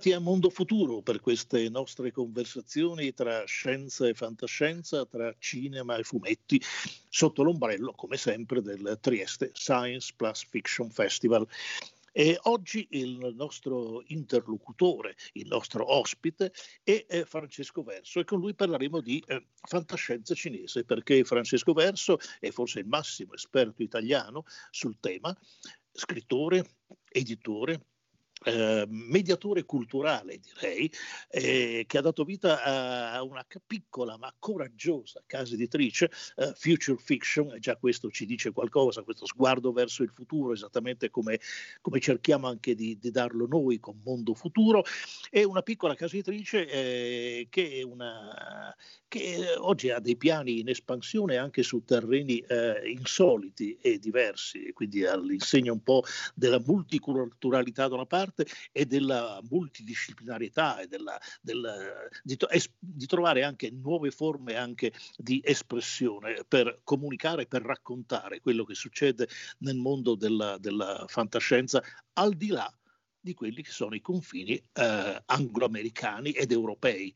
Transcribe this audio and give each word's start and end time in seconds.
Bentornati 0.00 0.12
a 0.12 0.30
Mondo 0.30 0.48
Futuro 0.48 1.02
per 1.02 1.20
queste 1.20 1.68
nostre 1.68 2.10
conversazioni 2.10 3.12
tra 3.12 3.44
scienza 3.44 4.08
e 4.08 4.14
fantascienza, 4.14 5.04
tra 5.04 5.34
cinema 5.38 5.96
e 5.96 6.04
fumetti, 6.04 6.58
sotto 7.10 7.42
l'ombrello, 7.42 7.92
come 7.92 8.16
sempre, 8.16 8.62
del 8.62 8.96
Trieste 8.98 9.50
Science 9.52 10.14
Plus 10.16 10.46
Fiction 10.48 10.88
Festival. 10.88 11.46
E 12.12 12.38
oggi 12.44 12.86
il 12.92 13.34
nostro 13.36 14.02
interlocutore, 14.06 15.16
il 15.34 15.48
nostro 15.48 15.94
ospite 15.94 16.50
è 16.82 17.04
Francesco 17.26 17.82
Verso 17.82 18.20
e 18.20 18.24
con 18.24 18.40
lui 18.40 18.54
parleremo 18.54 19.02
di 19.02 19.22
eh, 19.26 19.48
fantascienza 19.68 20.34
cinese 20.34 20.84
perché 20.84 21.24
Francesco 21.24 21.74
Verso 21.74 22.18
è 22.38 22.48
forse 22.48 22.80
il 22.80 22.86
massimo 22.86 23.34
esperto 23.34 23.82
italiano 23.82 24.44
sul 24.70 24.96
tema, 24.98 25.36
scrittore, 25.92 26.76
editore, 27.12 27.89
eh, 28.44 28.86
mediatore 28.88 29.64
culturale, 29.64 30.38
direi, 30.38 30.90
eh, 31.30 31.84
che 31.86 31.98
ha 31.98 32.00
dato 32.00 32.24
vita 32.24 32.62
a 32.62 33.22
una 33.22 33.44
piccola 33.66 34.16
ma 34.16 34.34
coraggiosa 34.38 35.22
casa 35.26 35.54
editrice, 35.54 36.10
eh, 36.36 36.52
Future 36.56 36.98
Fiction, 36.98 37.52
e 37.52 37.58
già 37.58 37.76
questo 37.76 38.10
ci 38.10 38.26
dice 38.26 38.52
qualcosa, 38.52 39.02
questo 39.02 39.26
sguardo 39.26 39.72
verso 39.72 40.02
il 40.02 40.10
futuro, 40.10 40.52
esattamente 40.52 41.10
come, 41.10 41.38
come 41.80 42.00
cerchiamo 42.00 42.48
anche 42.48 42.74
di, 42.74 42.98
di, 42.98 43.10
darlo 43.10 43.46
noi 43.46 43.78
con 43.78 44.00
Mondo 44.02 44.34
Futuro, 44.34 44.84
è 45.28 45.42
una 45.42 45.62
piccola 45.62 45.94
casa 45.94 46.14
editrice 46.14 46.68
eh, 46.68 47.46
che, 47.50 47.86
che, 49.08 49.54
oggi 49.58 49.90
ha 49.90 49.98
dei 50.00 50.16
piani 50.16 50.60
in 50.60 50.68
espansione 50.68 51.36
anche 51.36 51.62
su 51.62 51.84
terreni 51.84 52.38
eh, 52.38 52.88
insoliti 52.90 53.76
e 53.80 53.98
diversi, 53.98 54.72
quindi 54.72 55.04
all'insegna 55.04 55.72
un 55.72 55.82
po' 55.82 56.04
della 56.34 56.60
multiculturalità 56.64 57.88
da 57.88 57.94
una 57.94 58.06
parte, 58.06 58.29
parte 58.30 58.46
e 58.72 58.86
della 58.86 59.40
multidisciplinarietà 59.48 60.80
e 60.80 60.86
della, 60.86 61.18
della, 61.40 61.74
di, 62.22 62.36
di, 62.78 63.06
trovare 63.06 63.42
anche 63.42 63.70
nuove 63.70 64.10
forme 64.10 64.54
anche 64.54 64.92
di 65.16 65.40
espressione 65.44 66.44
per 66.46 66.80
comunicare, 66.84 67.46
per 67.46 67.62
raccontare 67.62 68.40
quello 68.40 68.64
che 68.64 68.74
succede 68.74 69.28
nel 69.58 69.76
mondo 69.76 70.14
della, 70.14 70.56
della 70.58 71.04
fantascienza 71.08 71.82
al 72.14 72.34
di 72.34 72.48
là 72.48 72.72
di 73.22 73.34
quelli 73.34 73.62
che 73.62 73.70
sono 73.70 73.94
i 73.94 74.00
confini 74.00 74.54
eh, 74.54 75.22
angloamericani 75.26 76.30
ed 76.30 76.52
europei 76.52 77.14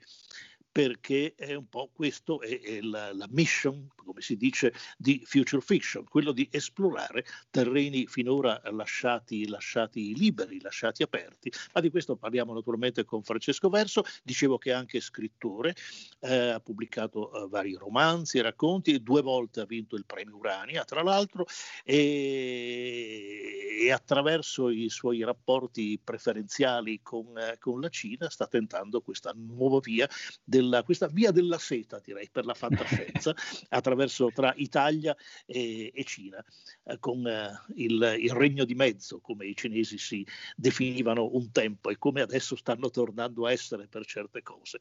perché 0.75 1.37
è 1.37 1.55
un 1.55 1.69
po' 1.69 1.89
questo 1.93 2.41
è, 2.41 2.61
è 2.61 2.81
la, 2.81 3.13
la, 3.13 3.29
mission, 3.31 3.87
come 3.95 4.21
si 4.21 4.37
dice, 4.37 4.75
di 4.99 5.23
Future 5.25 5.63
Fiction, 5.63 6.03
quello 6.03 6.33
di 6.33 6.49
esplorare 6.51 7.25
terreni 7.49 8.09
finora 8.09 8.61
lasciati, 8.73 9.47
lasciati 9.47 10.17
liberi, 10.17 10.61
lasciati 10.61 11.05
aperti, 11.05 11.53
ma 11.73 11.81
di 11.81 11.91
questo 11.91 12.17
parliamo 12.17 12.53
naturalmente 12.53 13.05
con 13.05 13.23
Francesco 13.23 13.69
Verso, 13.69 14.03
dicevo 14.25 14.59
che 14.59 14.71
è 14.71 14.73
anche 14.73 14.99
scrittore, 14.99 15.77
eh, 16.19 16.49
ha 16.49 16.59
pubblicato 16.59 17.45
eh, 17.45 17.49
vari 17.49 17.75
romanzi 17.75 18.41
racconti, 18.41 19.01
due 19.01 19.23
volte 19.23 19.61
ha 19.61 19.67
vinto 19.67 19.95
il 19.95 20.05
premio 20.05 20.35
Urania, 20.35 20.83
tra 20.83 21.05
l'altro, 21.05 21.47
e, 21.85 23.55
e 23.81 23.93
attraverso 23.93 24.71
i 24.71 24.89
suoi 24.89 25.23
rapporti 25.23 26.01
preferenziali 26.03 26.99
con, 27.01 27.39
eh, 27.39 27.59
con 27.61 27.81
la 27.81 27.89
Cina 27.91 28.29
sta 28.29 28.49
tentando 28.49 29.03
questa 29.03 29.33
nuova 29.37 29.79
via 29.79 30.09
del 30.43 30.63
della, 30.65 30.83
questa 30.83 31.07
via 31.07 31.31
della 31.31 31.59
seta, 31.59 32.01
direi, 32.03 32.29
per 32.31 32.45
la 32.45 32.55
fantascienza, 32.55 33.35
attraverso 33.71 34.31
tra 34.33 34.53
Italia 34.57 35.17
e, 35.47 35.93
e 35.95 36.05
Cina, 36.05 36.45
eh, 36.85 36.99
con 36.99 37.27
eh, 37.27 37.53
il, 37.77 38.17
il, 38.19 38.33
regno 38.33 38.65
di 38.65 38.75
mezzo, 38.75 39.21
come 39.21 39.47
i 39.47 39.55
cinesi 39.55 39.99
si 39.99 40.27
definivano 40.57 41.31
un 41.35 41.51
tempo 41.53 41.91
e 41.91 41.99
come 41.99 42.21
adesso 42.21 42.57
stanno 42.57 42.91
tornando 42.91 43.47
a 43.47 43.53
essere 43.53 43.87
per 43.87 44.05
certe 44.07 44.43
cose. 44.43 44.81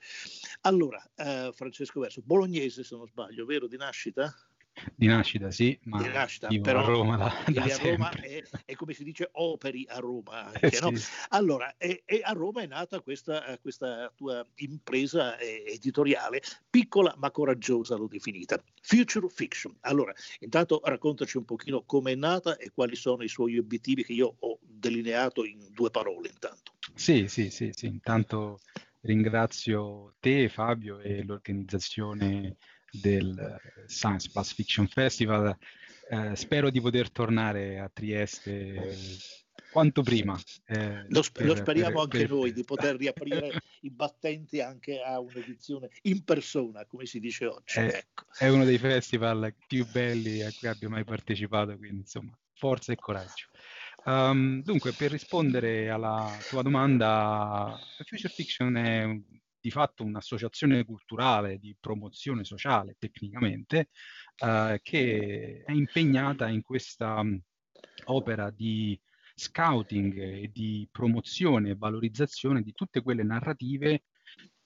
Allora, 0.61 1.03
eh, 1.15 1.51
Francesco 1.53 1.99
Verso, 1.99 2.21
bolognese 2.23 2.83
se 2.83 2.95
non 2.95 3.07
sbaglio, 3.07 3.45
vero, 3.45 3.67
di 3.67 3.77
nascita? 3.77 4.33
Di 4.95 5.05
nascita 5.05 5.51
sì, 5.51 5.77
ma 5.83 6.01
di 6.01 6.07
nascita, 6.07 6.47
però 6.61 6.79
a 6.79 6.85
Roma, 6.85 7.15
da, 7.15 7.43
da 7.47 7.63
a 7.63 7.77
Roma 7.77 8.09
è, 8.11 8.41
è, 8.65 8.73
come 8.73 8.93
si 8.93 9.03
dice 9.03 9.29
operi 9.33 9.85
a 9.87 9.99
Roma. 9.99 10.45
Anche, 10.45 10.77
eh, 10.77 10.79
no? 10.81 10.95
sì. 10.95 11.11
Allora, 11.29 11.75
e, 11.77 12.01
e, 12.05 12.21
a 12.23 12.31
Roma 12.31 12.63
è 12.63 12.65
nata 12.65 12.99
questa, 13.01 13.57
questa 13.61 14.11
tua 14.15 14.45
impresa 14.55 15.37
eh, 15.37 15.63
editoriale, 15.67 16.41
piccola 16.69 17.13
ma 17.17 17.29
coraggiosa 17.29 17.95
l'ho 17.95 18.07
definita, 18.07 18.61
Future 18.81 19.29
Fiction. 19.29 19.75
Allora, 19.81 20.11
intanto 20.39 20.81
raccontaci 20.83 21.37
un 21.37 21.45
pochino 21.45 21.83
come 21.83 22.13
è 22.13 22.15
nata 22.15 22.57
e 22.57 22.71
quali 22.73 22.95
sono 22.95 23.23
i 23.23 23.29
suoi 23.29 23.59
obiettivi 23.59 24.03
che 24.03 24.13
io 24.13 24.35
ho 24.39 24.57
delineato 24.61 25.45
in 25.45 25.67
due 25.69 25.91
parole 25.91 26.29
intanto. 26.29 26.73
Sì, 26.95 27.27
sì, 27.27 27.49
sì, 27.51 27.71
sì. 27.73 27.85
intanto 27.85 28.59
ringrazio 29.01 30.15
te 30.19 30.49
Fabio 30.49 30.99
e 30.99 31.23
l'organizzazione 31.23 32.57
del 33.01 33.59
Science 33.87 34.29
Plus 34.31 34.53
Fiction 34.53 34.87
Festival. 34.87 35.57
Eh, 36.09 36.35
spero 36.35 36.69
di 36.69 36.79
poter 36.79 37.09
tornare 37.11 37.79
a 37.79 37.89
Trieste 37.91 38.97
quanto 39.71 40.03
prima. 40.03 40.39
Eh, 40.65 41.05
lo, 41.09 41.21
sp- 41.23 41.37
per, 41.37 41.47
lo, 41.47 41.55
speriamo 41.55 41.93
per, 41.93 42.01
anche 42.01 42.17
per, 42.19 42.29
noi 42.29 42.53
di 42.53 42.63
poter 42.63 42.95
riaprire 42.95 43.51
i 43.81 43.89
battenti 43.89 44.61
anche 44.61 45.01
a 45.01 45.19
un'edizione 45.19 45.89
in 46.03 46.23
persona, 46.23 46.85
come 46.85 47.05
si 47.05 47.19
dice 47.19 47.47
oggi. 47.47 47.79
È, 47.79 47.85
ecco. 47.85 48.25
è 48.37 48.47
uno 48.49 48.63
dei 48.63 48.77
festival 48.77 49.55
più 49.67 49.85
belli 49.91 50.43
a 50.43 50.51
cui 50.57 50.67
abbia 50.67 50.89
mai 50.89 51.03
partecipato, 51.03 51.75
quindi 51.75 52.01
insomma, 52.01 52.37
forza 52.53 52.93
e 52.93 52.95
coraggio. 52.95 53.47
Um, 54.05 54.61
dunque, 54.61 54.91
per 54.91 55.11
rispondere 55.11 55.89
alla 55.89 56.37
tua 56.49 56.61
domanda, 56.61 57.79
Future 58.05 58.31
Fiction 58.31 58.75
è 58.75 59.19
di 59.63 59.71
fatto 59.71 60.03
un'associazione 60.03 60.83
culturale 60.83 61.57
di 61.57 61.73
promozione 61.79 62.43
sociale 62.43 62.97
tecnicamente 62.99 63.87
eh, 64.35 64.77
che 64.83 65.63
è 65.65 65.71
impegnata 65.71 66.49
in 66.49 66.61
questa 66.61 67.21
um, 67.21 67.39
opera 68.07 68.49
di 68.49 68.99
scouting 69.33 70.17
e 70.17 70.49
di 70.51 70.85
promozione 70.91 71.69
e 71.69 71.75
valorizzazione 71.77 72.61
di 72.61 72.73
tutte 72.73 73.01
quelle 73.01 73.23
narrative 73.23 74.03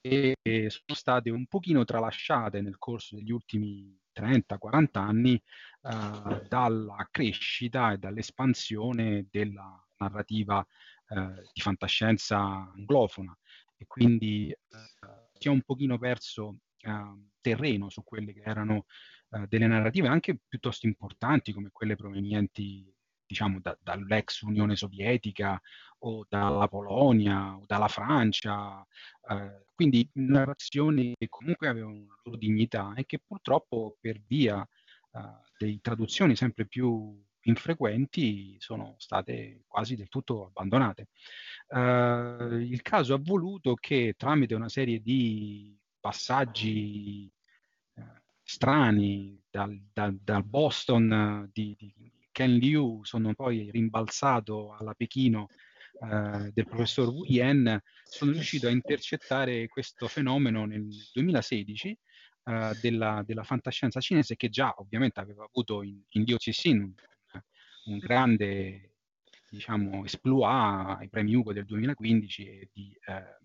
che 0.01 0.35
sono 0.43 0.97
state 0.97 1.29
un 1.29 1.45
pochino 1.45 1.85
tralasciate 1.85 2.61
nel 2.61 2.79
corso 2.79 3.17
degli 3.17 3.31
ultimi 3.31 3.95
30-40 4.15 4.87
anni 4.93 5.35
eh, 5.35 6.47
dalla 6.47 7.07
crescita 7.11 7.91
e 7.91 7.99
dall'espansione 7.99 9.27
della 9.29 9.79
narrativa 9.97 10.65
eh, 11.09 11.49
di 11.53 11.61
fantascienza 11.61 12.39
anglofona 12.39 13.37
e 13.77 13.85
quindi 13.85 14.49
eh, 14.49 14.57
si 15.33 15.47
è 15.47 15.51
un 15.51 15.61
pochino 15.61 15.97
perso 15.97 16.59
eh, 16.79 17.29
terreno 17.41 17.89
su 17.89 18.03
quelle 18.03 18.33
che 18.33 18.41
erano 18.43 18.85
eh, 19.31 19.45
delle 19.47 19.67
narrative 19.67 20.07
anche 20.07 20.39
piuttosto 20.47 20.87
importanti 20.87 21.53
come 21.53 21.69
quelle 21.71 21.95
provenienti 21.95 22.91
diciamo 23.25 23.59
da, 23.61 23.77
dall'ex 23.81 24.41
Unione 24.41 24.75
Sovietica 24.75 25.59
o 25.99 26.25
dalla 26.29 26.67
Polonia 26.67 27.57
o 27.57 27.63
dalla 27.65 27.89
Francia, 27.89 28.85
eh, 29.29 29.65
quindi 29.73 30.09
narrazioni 30.13 31.13
che 31.17 31.27
comunque 31.27 31.67
avevano 31.67 31.95
una 31.97 32.19
loro 32.23 32.37
dignità 32.37 32.93
e 32.95 33.05
che 33.05 33.19
purtroppo 33.19 33.97
per 33.99 34.21
via 34.25 34.65
eh, 35.11 35.65
di 35.65 35.79
traduzioni 35.81 36.35
sempre 36.35 36.65
più 36.67 37.21
infrequenti 37.47 38.55
sono 38.59 38.95
state 38.97 39.63
quasi 39.67 39.95
del 39.95 40.09
tutto 40.09 40.47
abbandonate. 40.47 41.07
Uh, 41.67 42.59
il 42.59 42.81
caso 42.81 43.13
ha 43.13 43.19
voluto 43.21 43.73
che 43.75 44.15
tramite 44.17 44.55
una 44.55 44.69
serie 44.69 45.01
di 45.01 45.77
passaggi 45.99 47.29
uh, 47.95 48.01
strani 48.43 49.41
dal, 49.49 49.77
dal, 49.91 50.17
dal 50.21 50.43
Boston 50.43 51.49
di, 51.51 51.75
di, 51.77 52.11
Ken 52.31 52.53
Liu 52.55 53.03
sono 53.03 53.33
poi 53.33 53.71
rimbalzato 53.71 54.73
alla 54.73 54.93
Pechino 54.93 55.47
uh, 55.93 56.51
del 56.51 56.67
professor 56.67 57.07
Wu 57.07 57.23
Yen, 57.25 57.81
sono 58.03 58.31
riuscito 58.31 58.67
a 58.67 58.71
intercettare 58.71 59.67
questo 59.67 60.07
fenomeno 60.07 60.65
nel 60.65 60.85
2016 61.13 61.97
della, 62.79 63.23
della, 63.25 63.43
fantascienza 63.43 63.99
cinese 63.99 64.37
che 64.37 64.47
già 64.47 64.73
ovviamente 64.77 65.19
aveva 65.19 65.43
avuto 65.43 65.83
in, 65.83 66.01
in 66.11 66.23
Liu 66.23 66.37
Cixin 66.37 66.95
un 67.87 67.97
grande 67.97 68.93
diciamo, 69.49 70.03
esploit 70.03 70.99
ai 70.99 71.09
premi 71.09 71.35
Hugo 71.35 71.53
del 71.53 71.65
2015 71.65 72.45
e 72.47 72.69
di 72.71 72.95
eh, 73.05 73.37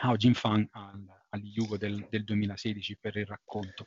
Hao 0.00 0.16
Jinfang 0.16 0.66
al, 0.70 1.04
agli 1.30 1.58
Hugo 1.58 1.76
del, 1.76 2.06
del, 2.08 2.24
2016 2.24 2.96
per 2.98 3.16
il 3.16 3.26
racconto. 3.26 3.86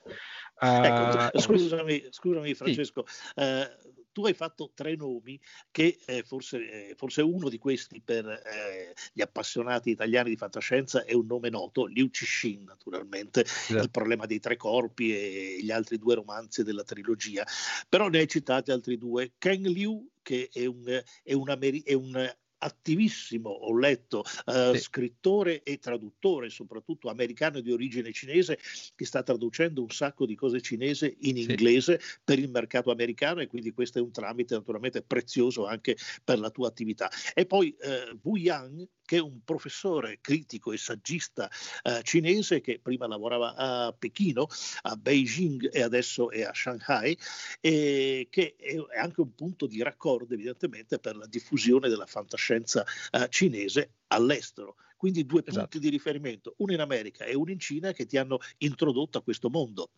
Uh, 0.59 0.83
ecco, 0.83 1.39
scusami, 1.39 2.07
scusami 2.09 2.53
Francesco, 2.53 3.05
sì. 3.07 3.41
uh, 3.41 4.00
tu 4.11 4.25
hai 4.25 4.33
fatto 4.33 4.71
tre 4.73 4.95
nomi 4.95 5.39
che 5.71 5.99
eh, 6.05 6.23
forse, 6.23 6.89
eh, 6.89 6.95
forse, 6.95 7.21
uno 7.21 7.49
di 7.49 7.57
questi 7.57 8.01
per 8.01 8.25
eh, 8.27 8.93
gli 9.13 9.21
appassionati 9.21 9.89
italiani 9.89 10.29
di 10.29 10.37
fantascienza 10.37 11.03
è 11.03 11.13
un 11.13 11.25
nome 11.25 11.49
noto, 11.49 11.85
Liu 11.85 12.09
Cixin 12.09 12.63
naturalmente, 12.63 13.41
esatto. 13.41 13.81
il 13.81 13.91
problema 13.91 14.25
dei 14.25 14.39
tre 14.39 14.57
corpi 14.57 15.15
e 15.15 15.57
gli 15.61 15.71
altri 15.71 15.97
due 15.97 16.15
romanzi 16.15 16.63
della 16.63 16.83
trilogia, 16.83 17.45
però 17.87 18.07
ne 18.07 18.19
hai 18.19 18.27
citati 18.27 18.71
altri 18.71 18.97
due, 18.97 19.33
Ken 19.37 19.61
Liu 19.61 20.09
che 20.21 20.49
è 20.51 20.65
un, 20.65 20.85
è 21.23 21.33
un, 21.33 21.81
è 21.83 21.93
un 21.93 22.35
attivissimo, 22.63 23.49
ho 23.49 23.77
letto, 23.77 24.23
eh, 24.45 24.71
sì. 24.73 24.79
scrittore 24.79 25.63
e 25.63 25.79
traduttore, 25.79 26.49
soprattutto 26.49 27.09
americano 27.09 27.59
di 27.59 27.71
origine 27.71 28.11
cinese, 28.11 28.57
che 28.95 29.05
sta 29.05 29.23
traducendo 29.23 29.81
un 29.81 29.89
sacco 29.89 30.25
di 30.25 30.35
cose 30.35 30.61
cinese 30.61 31.15
in 31.21 31.35
sì. 31.35 31.49
inglese 31.49 31.99
per 32.23 32.39
il 32.39 32.49
mercato 32.49 32.91
americano 32.91 33.41
e 33.41 33.47
quindi 33.47 33.71
questo 33.71 33.99
è 33.99 34.01
un 34.01 34.11
tramite 34.11 34.55
naturalmente 34.55 35.01
prezioso 35.01 35.65
anche 35.65 35.97
per 36.23 36.39
la 36.39 36.49
tua 36.49 36.67
attività. 36.67 37.09
E 37.33 37.45
poi 37.45 37.75
eh, 37.79 38.17
Wu 38.21 38.37
Yang, 38.37 38.87
che 39.11 39.17
è 39.17 39.19
un 39.19 39.43
professore 39.43 40.19
critico 40.21 40.71
e 40.71 40.77
saggista 40.77 41.51
eh, 41.83 41.99
cinese 42.01 42.61
che 42.61 42.79
prima 42.79 43.07
lavorava 43.07 43.55
a 43.55 43.91
Pechino, 43.91 44.47
a 44.83 44.95
Beijing 44.95 45.69
e 45.69 45.81
adesso 45.81 46.31
è 46.31 46.43
a 46.43 46.53
Shanghai, 46.53 47.17
e 47.59 48.29
che 48.29 48.55
è 48.55 48.77
anche 48.97 49.19
un 49.19 49.35
punto 49.35 49.67
di 49.67 49.83
raccordo 49.83 50.33
evidentemente 50.33 50.97
per 50.99 51.17
la 51.17 51.25
diffusione 51.25 51.89
della 51.89 52.05
fantascienza 52.05 52.85
eh, 53.11 53.27
cinese 53.27 53.95
all'estero. 54.07 54.77
Quindi 54.95 55.25
due 55.25 55.41
esatto. 55.43 55.67
punti 55.67 55.79
di 55.79 55.89
riferimento, 55.89 56.53
uno 56.59 56.71
in 56.71 56.79
America 56.79 57.25
e 57.25 57.35
uno 57.35 57.51
in 57.51 57.59
Cina 57.59 57.91
che 57.91 58.05
ti 58.05 58.15
hanno 58.15 58.39
introdotto 58.59 59.17
a 59.17 59.23
questo 59.23 59.49
mondo 59.49 59.89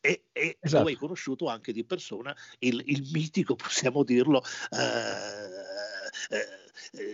e, 0.00 0.22
e 0.32 0.56
esatto. 0.60 0.82
tu 0.84 0.88
hai 0.88 0.94
conosciuto 0.94 1.46
anche 1.48 1.72
di 1.72 1.84
persona 1.84 2.34
il, 2.60 2.82
il 2.86 3.06
mitico, 3.12 3.54
possiamo 3.56 4.02
dirlo, 4.04 4.42
eh, 4.70 6.36
eh, 6.36 6.65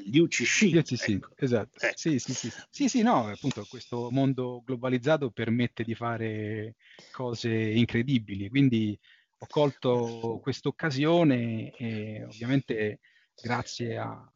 Liu 0.07 0.27
Cixin. 0.27 0.71
Liu 0.71 0.83
Cixin, 0.83 1.17
ecco. 1.17 1.31
esatto. 1.37 1.79
Ecco. 1.81 1.97
Sì, 1.97 2.19
sì, 2.19 2.35
sì. 2.35 2.53
sì, 2.71 2.89
sì, 2.89 3.03
no, 3.03 3.29
appunto 3.29 3.67
questo 3.69 4.11
mondo 4.11 4.63
globalizzato 4.65 5.31
permette 5.31 5.85
di 5.85 5.95
fare 5.95 6.77
cose 7.11 7.51
incredibili, 7.51 8.49
quindi 8.49 8.99
ho 9.39 9.47
colto 9.49 10.39
questa 10.43 10.69
occasione 10.69 11.75
e 11.77 12.25
ovviamente 12.25 13.01
grazie 13.41 13.99
a, 13.99 14.33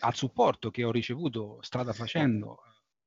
al 0.00 0.14
supporto 0.14 0.70
che 0.70 0.84
ho 0.84 0.90
ricevuto 0.90 1.58
strada 1.62 1.92
facendo 1.92 2.58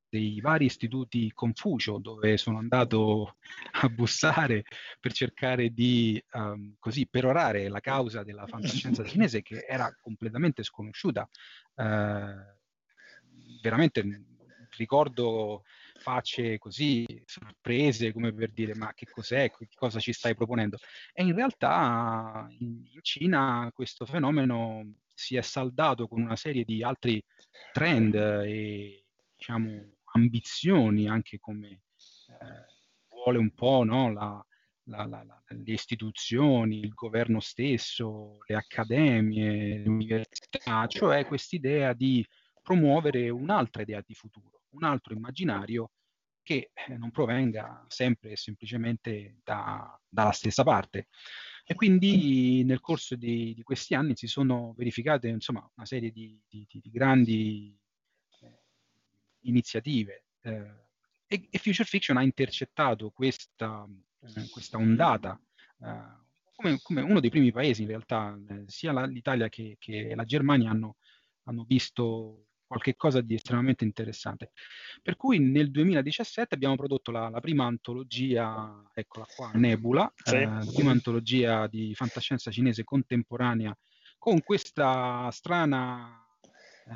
dei 0.09 0.39
vari 0.41 0.65
istituti 0.65 1.31
Confucio 1.33 1.97
dove 1.97 2.37
sono 2.37 2.57
andato 2.57 3.37
a 3.81 3.89
bussare 3.89 4.63
per 4.99 5.13
cercare 5.13 5.69
di 5.69 6.21
um, 6.33 6.75
così 6.79 7.07
perorare 7.07 7.67
la 7.69 7.79
causa 7.79 8.23
della 8.23 8.47
fantascienza 8.47 9.03
cinese 9.05 9.41
che 9.41 9.65
era 9.67 9.95
completamente 10.01 10.63
sconosciuta. 10.63 11.27
Uh, 11.75 12.55
veramente 13.61 14.25
ricordo 14.77 15.63
facce 15.99 16.57
così 16.57 17.05
sorprese 17.25 18.13
come 18.13 18.33
per 18.33 18.51
dire 18.51 18.75
ma 18.75 18.93
che 18.93 19.07
cos'è, 19.09 19.49
che 19.51 19.67
cosa 19.75 19.99
ci 19.99 20.13
stai 20.13 20.35
proponendo? 20.35 20.77
E 21.13 21.23
in 21.23 21.33
realtà 21.33 22.47
in, 22.59 22.83
in 22.85 22.99
Cina 23.01 23.69
questo 23.73 24.05
fenomeno 24.05 24.93
si 25.13 25.35
è 25.35 25.41
saldato 25.41 26.07
con 26.07 26.21
una 26.21 26.35
serie 26.35 26.63
di 26.63 26.83
altri 26.83 27.23
trend 27.73 28.13
e 28.13 29.03
diciamo 29.35 29.96
ambizioni 30.17 31.07
anche 31.07 31.39
come 31.39 31.67
eh, 31.69 32.65
vuole 33.09 33.37
un 33.37 33.53
po' 33.53 33.83
no? 33.83 34.11
la, 34.11 34.45
la, 34.85 35.05
la, 35.05 35.43
le 35.47 35.73
istituzioni, 35.73 36.79
il 36.79 36.93
governo 36.93 37.39
stesso, 37.39 38.37
le 38.47 38.55
accademie, 38.55 39.79
le 39.79 39.89
università, 39.89 40.87
cioè 40.87 41.25
quest'idea 41.25 41.93
di 41.93 42.25
promuovere 42.61 43.29
un'altra 43.29 43.81
idea 43.81 44.01
di 44.05 44.13
futuro, 44.13 44.63
un 44.71 44.83
altro 44.83 45.13
immaginario 45.13 45.91
che 46.41 46.71
eh, 46.73 46.97
non 46.97 47.11
provenga 47.11 47.85
sempre 47.89 48.31
e 48.31 48.37
semplicemente 48.37 49.39
da, 49.43 49.99
dalla 50.07 50.31
stessa 50.31 50.63
parte. 50.63 51.07
E 51.65 51.75
quindi 51.75 52.63
nel 52.63 52.79
corso 52.79 53.17
di, 53.17 53.53
di, 53.53 53.61
questi 53.63 53.93
anni 53.93 54.15
si 54.15 54.27
sono 54.27 54.73
verificate 54.77 55.27
insomma, 55.27 55.69
una 55.75 55.85
serie 55.85 56.11
di, 56.11 56.41
di, 56.47 56.65
di 56.69 56.89
grandi 56.89 57.77
iniziative. 59.41 60.25
Eh, 60.41 60.85
e, 61.27 61.47
e, 61.49 61.57
Future 61.57 61.87
Fiction 61.87 62.17
ha 62.17 62.23
intercettato 62.23 63.09
questa, 63.11 63.85
eh, 64.21 64.49
questa 64.49 64.77
ondata 64.77 65.39
eh, 65.83 66.25
come, 66.55 66.79
come, 66.81 67.01
uno 67.01 67.19
dei 67.19 67.29
primi 67.29 67.51
paesi 67.51 67.83
in 67.83 67.87
realtà, 67.89 68.37
eh, 68.49 68.63
sia 68.67 68.91
la, 68.91 69.05
l'Italia 69.05 69.47
che, 69.47 69.75
che, 69.79 70.13
la 70.15 70.25
Germania 70.25 70.71
hanno, 70.71 70.95
hanno 71.43 71.63
visto 71.67 72.47
qualche 72.65 72.95
cosa 72.95 73.21
di 73.21 73.35
estremamente 73.35 73.83
interessante. 73.85 74.51
Per 75.01 75.15
cui 75.15 75.39
nel 75.39 75.71
2017 75.71 76.55
abbiamo 76.55 76.75
prodotto 76.75 77.11
la, 77.11 77.29
la 77.29 77.39
prima 77.39 77.65
antologia, 77.65 78.83
eccola 78.93 79.25
qua, 79.33 79.51
Nebula, 79.53 80.11
sì. 80.15 80.35
eh, 80.35 80.45
la 80.45 80.71
prima 80.73 80.91
antologia 80.91 81.67
di 81.67 81.93
fantascienza 81.93 82.51
cinese 82.51 82.83
contemporanea, 82.83 83.75
con 84.17 84.41
questa 84.41 85.29
strana 85.31 86.26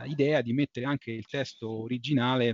idea 0.05 0.41
di 0.41 0.53
mettere 0.53 0.85
anche 0.85 1.11
il 1.11 1.25
testo 1.25 1.69
originale 1.69 2.53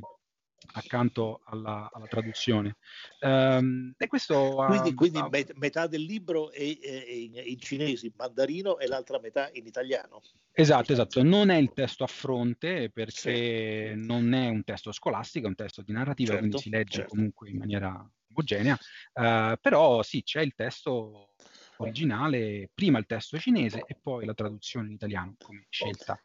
accanto 0.74 1.42
alla, 1.46 1.90
alla 1.92 2.08
traduzione. 2.08 2.78
Um, 3.22 3.94
e 3.98 4.08
questo 4.08 4.56
quindi, 4.68 4.90
ha, 4.90 4.94
quindi 4.94 5.18
ha... 5.20 5.30
metà 5.56 5.88
del 5.88 6.02
libro 6.02 6.52
è, 6.52 6.58
è 6.58 7.10
in, 7.10 7.42
in, 7.44 7.60
cinese, 7.60 8.08
in 8.08 8.14
mandarino 8.16 8.80
e 8.80 8.88
l'altra 8.88 9.20
metà 9.20 9.50
in 9.54 9.66
italiano. 9.66 10.22
Esatto, 10.52 10.92
esatto. 10.92 11.24
Non 11.24 11.50
è 11.50 11.58
il 11.58 11.72
testo 11.74 12.04
a 12.04 12.08
fronte 12.08 12.90
perché 12.90 13.94
sì. 13.96 14.06
non 14.06 14.34
è 14.34 14.50
un 14.50 14.64
testo 14.64 14.92
scolastico, 14.92 15.46
è 15.46 15.50
un 15.50 15.56
testo 15.56 15.82
di 15.82 15.92
narrativa, 15.94 16.32
certo, 16.32 16.48
quindi 16.48 16.62
si 16.62 16.70
legge 16.70 16.98
certo. 16.98 17.16
comunque 17.16 17.50
in 17.50 17.58
maniera 17.58 18.12
omogenea. 18.30 18.78
Uh, 19.14 19.58
però 19.62 20.02
sì, 20.04 20.24
c'è 20.24 20.42
il 20.42 20.54
testo 20.56 21.34
originale, 21.78 22.70
prima 22.74 22.98
il 22.98 23.06
testo 23.06 23.38
cinese 23.38 23.84
e 23.86 23.96
poi 24.02 24.26
la 24.26 24.34
traduzione 24.34 24.88
in 24.88 24.94
italiano 24.94 25.36
come 25.38 25.68
scelta 25.70 26.20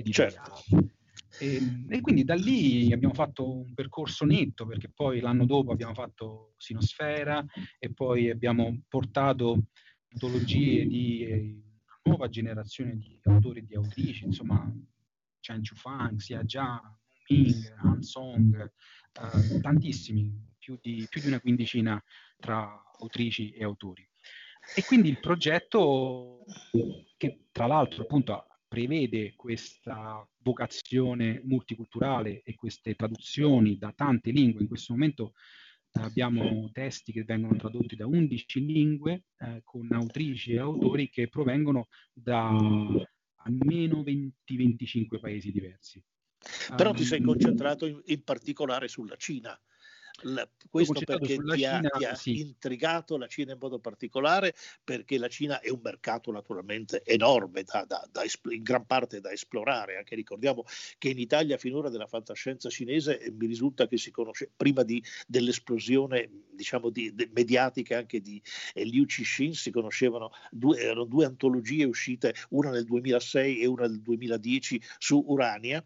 editoriale. 0.00 0.34
Certo. 0.34 0.98
E, 1.38 1.60
e, 1.88 2.00
quindi 2.00 2.24
da 2.24 2.34
lì 2.34 2.92
abbiamo 2.92 3.14
fatto 3.14 3.48
un 3.48 3.72
percorso 3.72 4.24
netto 4.24 4.66
perché 4.66 4.90
poi 4.90 5.20
l'anno 5.20 5.46
dopo 5.46 5.72
abbiamo 5.72 5.94
fatto 5.94 6.54
Sinosfera 6.58 7.44
e 7.78 7.92
poi 7.92 8.28
abbiamo 8.28 8.82
portato 8.88 9.68
antologie 10.12 10.86
di 10.86 11.24
eh, 11.24 11.62
nuova 12.02 12.28
generazione 12.28 12.96
di 12.96 13.18
autori 13.24 13.60
e 13.60 13.64
di 13.64 13.74
autrici, 13.74 14.24
insomma 14.24 14.70
Chen 15.40 15.62
Chufang, 15.62 16.16
Xia 16.16 16.42
Jia, 16.42 16.80
Ming, 17.28 17.74
Han 17.82 18.02
Song, 18.02 18.60
eh, 18.60 19.60
tantissimi, 19.60 20.32
più 20.58 20.78
di, 20.82 21.06
più 21.08 21.20
di 21.20 21.28
una 21.28 21.40
quindicina 21.40 22.02
tra 22.38 22.82
autrici 22.98 23.50
e 23.50 23.64
autori. 23.64 24.06
E 24.76 24.84
quindi 24.84 25.08
il 25.08 25.20
progetto, 25.20 26.44
che 27.16 27.46
tra 27.50 27.66
l'altro 27.66 28.02
appunto 28.02 28.46
prevede 28.70 29.34
questa 29.34 30.24
vocazione 30.42 31.40
multiculturale 31.42 32.42
e 32.44 32.54
queste 32.54 32.94
traduzioni 32.94 33.76
da 33.76 33.92
tante 33.92 34.30
lingue. 34.30 34.62
In 34.62 34.68
questo 34.68 34.92
momento 34.92 35.32
eh, 35.90 36.00
abbiamo 36.00 36.70
testi 36.72 37.10
che 37.10 37.24
vengono 37.24 37.56
tradotti 37.56 37.96
da 37.96 38.06
11 38.06 38.64
lingue 38.64 39.24
eh, 39.38 39.62
con 39.64 39.88
autrici 39.90 40.52
e 40.52 40.60
autori 40.60 41.10
che 41.10 41.26
provengono 41.26 41.88
da 42.12 42.46
almeno 43.42 44.04
20-25 44.04 45.18
paesi 45.18 45.50
diversi. 45.50 46.00
Però 46.76 46.90
um, 46.90 46.96
ti 46.96 47.04
sei 47.04 47.18
ehm, 47.18 47.26
concentrato 47.26 47.86
in, 47.86 48.00
in 48.04 48.22
particolare 48.22 48.86
sulla 48.86 49.16
Cina. 49.16 49.60
La, 50.22 50.48
questo 50.68 51.00
perché 51.04 51.36
ti 51.36 51.64
ha, 51.64 51.80
ti 51.80 52.04
ha 52.04 52.14
sì. 52.14 52.40
intrigato 52.40 53.16
la 53.16 53.26
Cina 53.26 53.52
in 53.52 53.58
modo 53.60 53.78
particolare, 53.78 54.54
perché 54.84 55.18
la 55.18 55.28
Cina 55.28 55.60
è 55.60 55.70
un 55.70 55.80
mercato 55.82 56.30
naturalmente 56.30 57.02
enorme, 57.04 57.62
da, 57.62 57.84
da, 57.86 58.06
da, 58.10 58.22
in 58.50 58.62
gran 58.62 58.86
parte 58.86 59.20
da 59.20 59.32
esplorare. 59.32 59.96
Anche 59.96 60.14
ricordiamo 60.14 60.64
che 60.98 61.08
in 61.08 61.18
Italia 61.18 61.56
finora 61.56 61.88
della 61.88 62.06
fantascienza 62.06 62.68
cinese 62.68 63.18
eh, 63.18 63.30
mi 63.32 63.46
risulta 63.46 63.86
che 63.86 63.96
si 63.96 64.10
conosce 64.10 64.50
prima 64.54 64.82
di, 64.82 65.02
dell'esplosione 65.26 66.28
diciamo 66.52 66.90
di, 66.90 67.14
de, 67.14 67.30
mediatica 67.32 67.96
anche 67.98 68.20
di 68.20 68.40
eh, 68.74 68.84
Liu 68.84 69.06
Cixin, 69.06 69.54
si 69.54 69.70
conoscevano 69.70 70.30
due, 70.50 70.78
erano 70.78 71.04
due 71.04 71.24
antologie 71.24 71.84
uscite, 71.84 72.34
una 72.50 72.70
nel 72.70 72.84
2006 72.84 73.60
e 73.60 73.66
una 73.66 73.86
nel 73.86 74.02
2010 74.02 74.82
su 74.98 75.24
Urania 75.26 75.84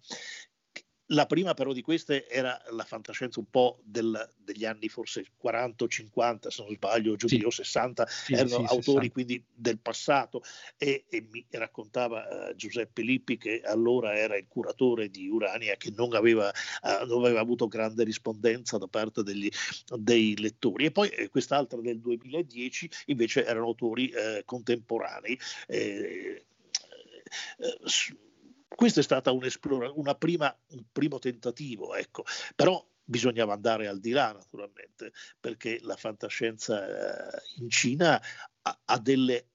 la 1.09 1.27
prima 1.27 1.55
però 1.55 1.73
di 1.73 1.83
queste 1.83 2.29
era 2.29 2.61
la 2.71 2.85
fantascienza 2.85 3.39
un 3.39 3.51
po' 3.51 3.81
del, 3.83 4.31
degli 4.37 4.65
anni 4.65 4.89
forse 4.89 5.27
40 5.37 5.85
o 5.85 5.89
50, 5.89 6.51
se 6.51 6.63
non 6.63 6.75
sbaglio, 6.75 7.17
giù 7.17 7.29
sì. 7.29 7.45
60, 7.47 8.07
sì, 8.07 8.33
erano 8.33 8.49
sì, 8.49 8.55
autori 8.55 9.09
60. 9.09 9.13
quindi 9.13 9.45
del 9.53 9.79
passato 9.79 10.43
e, 10.79 11.05
e 11.09 11.27
mi 11.31 11.45
raccontava 11.51 12.49
uh, 12.51 12.55
Giuseppe 12.55 13.03
Lippi 13.03 13.37
che 13.37 13.61
allora 13.63 14.17
era 14.17 14.37
il 14.37 14.47
curatore 14.49 15.11
di 15.11 15.29
Urania 15.29 15.77
che 15.77 15.93
non 15.95 16.15
aveva, 16.15 16.49
uh, 16.49 17.07
non 17.07 17.25
aveva 17.25 17.41
avuto 17.41 17.69
grande 17.69 18.05
rispondenza 18.05 18.79
da 18.79 18.87
parte 18.87 19.23
degli, 19.23 19.49
dei 19.99 20.37
lettori. 20.39 20.87
E 20.87 20.91
poi 20.91 21.09
eh, 21.09 21.29
quest'altra 21.29 21.81
del 21.81 22.01
2010 22.01 22.91
invece 23.07 23.45
erano 23.45 23.67
autori 23.67 24.09
eh, 24.09 24.43
contemporanei. 24.45 25.39
Eh, 25.67 26.45
eh, 27.59 27.79
questo 28.75 29.01
è 29.01 29.03
stato 29.03 29.35
un, 29.35 29.49
una 29.95 30.15
prima, 30.15 30.57
un 30.71 30.85
primo 30.91 31.19
tentativo, 31.19 31.95
ecco. 31.95 32.25
però 32.55 32.85
bisognava 33.05 33.53
andare 33.53 33.87
al 33.87 34.01
di 34.01 34.11
là 34.11 34.33
naturalmente, 34.33 35.13
perché 35.39 35.79
la 35.83 35.97
fantascienza 35.97 37.35
eh, 37.37 37.43
in 37.57 37.69
Cina 37.69 38.21
ha, 38.63 38.81
ha 38.85 38.99
delle 38.99 39.49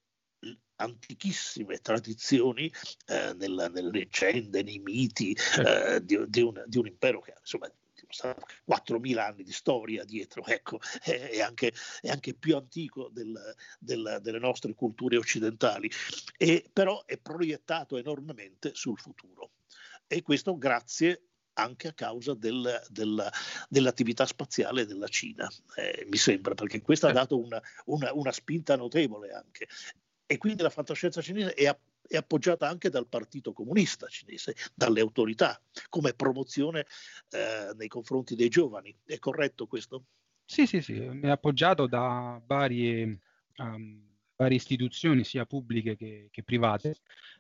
antichissime 0.80 1.80
tradizioni 1.80 2.72
eh, 3.08 3.34
nella, 3.34 3.68
nelle 3.68 3.92
leggende, 3.92 4.64
nei 4.64 4.80
miti 4.80 5.36
certo. 5.36 5.86
eh, 5.86 6.06
di, 6.06 6.30
di, 6.30 6.42
un, 6.42 6.64
di, 6.66 6.78
un, 6.78 6.88
impero 6.88 7.20
che 7.22 7.34
insomma 7.38 7.70
4.000 8.10 9.18
anni 9.18 9.44
di 9.44 9.52
storia 9.52 10.04
dietro, 10.04 10.46
ecco, 10.46 10.80
è, 11.04 11.42
anche, 11.42 11.74
è 12.02 12.10
anche, 12.10 12.34
più 12.34 12.56
antico 12.56 13.10
del, 13.10 13.38
del, 13.80 14.20
delle 14.22 14.40
nostre 14.40 14.74
culture 14.74 15.18
occidentali, 15.18 15.90
e, 16.38 16.70
però 16.72 17.04
è 17.06 17.18
proiettato 17.18 17.98
enormemente 17.98 18.72
sul 18.74 18.98
futuro. 18.98 19.52
E 20.08 20.22
questo 20.24 20.58
grazie 20.58 21.30
anche 21.54 21.90
a 21.90 21.94
causa 21.94 22.34
del, 22.34 22.82
del, 22.90 23.30
dell'attività 23.68 24.26
spaziale 24.26 24.86
della 24.86 25.08
Cina, 25.08 25.48
eh, 25.76 26.08
mi 26.10 26.18
sembra, 26.18 26.56
perché 26.56 26.82
questo 26.82 27.08
ha 27.08 27.12
dato 27.12 27.38
una, 27.38 27.62
una, 27.86 28.14
una, 28.14 28.32
spinta 28.32 28.76
notevole 28.76 29.32
anche. 29.32 29.68
E 30.26 30.38
quindi 30.38 30.64
la 30.64 30.70
fantascienza 30.70 31.22
cinese 31.22 31.54
è, 31.54 31.78
è 32.10 32.18
appoggiata 32.18 32.68
anche 32.68 32.90
dal 32.90 33.08
Partito 33.08 33.54
Comunista 33.54 34.08
cinese, 34.08 34.56
dalle 34.74 35.00
autorità, 35.00 35.62
come 35.90 36.14
promozione 36.14 36.88
eh, 37.30 37.72
nei 37.76 37.88
confronti 37.88 38.36
dei 38.36 38.50
giovani. 38.50 38.94
È 39.06 39.20
corretto 39.20 39.68
questo? 39.68 40.06
Sì, 40.44 40.66
sì, 40.66 40.82
sì, 40.82 40.96
è 40.96 41.30
appoggiato 41.30 41.86
da 41.86 42.42
varie, 42.44 43.20
um, 43.58 44.02
varie 44.36 44.58
istituzioni, 44.58 45.24
sia 45.24 45.46
pubbliche 45.46 45.96
che, 45.96 46.30
che 46.32 46.44
private. 46.44 46.96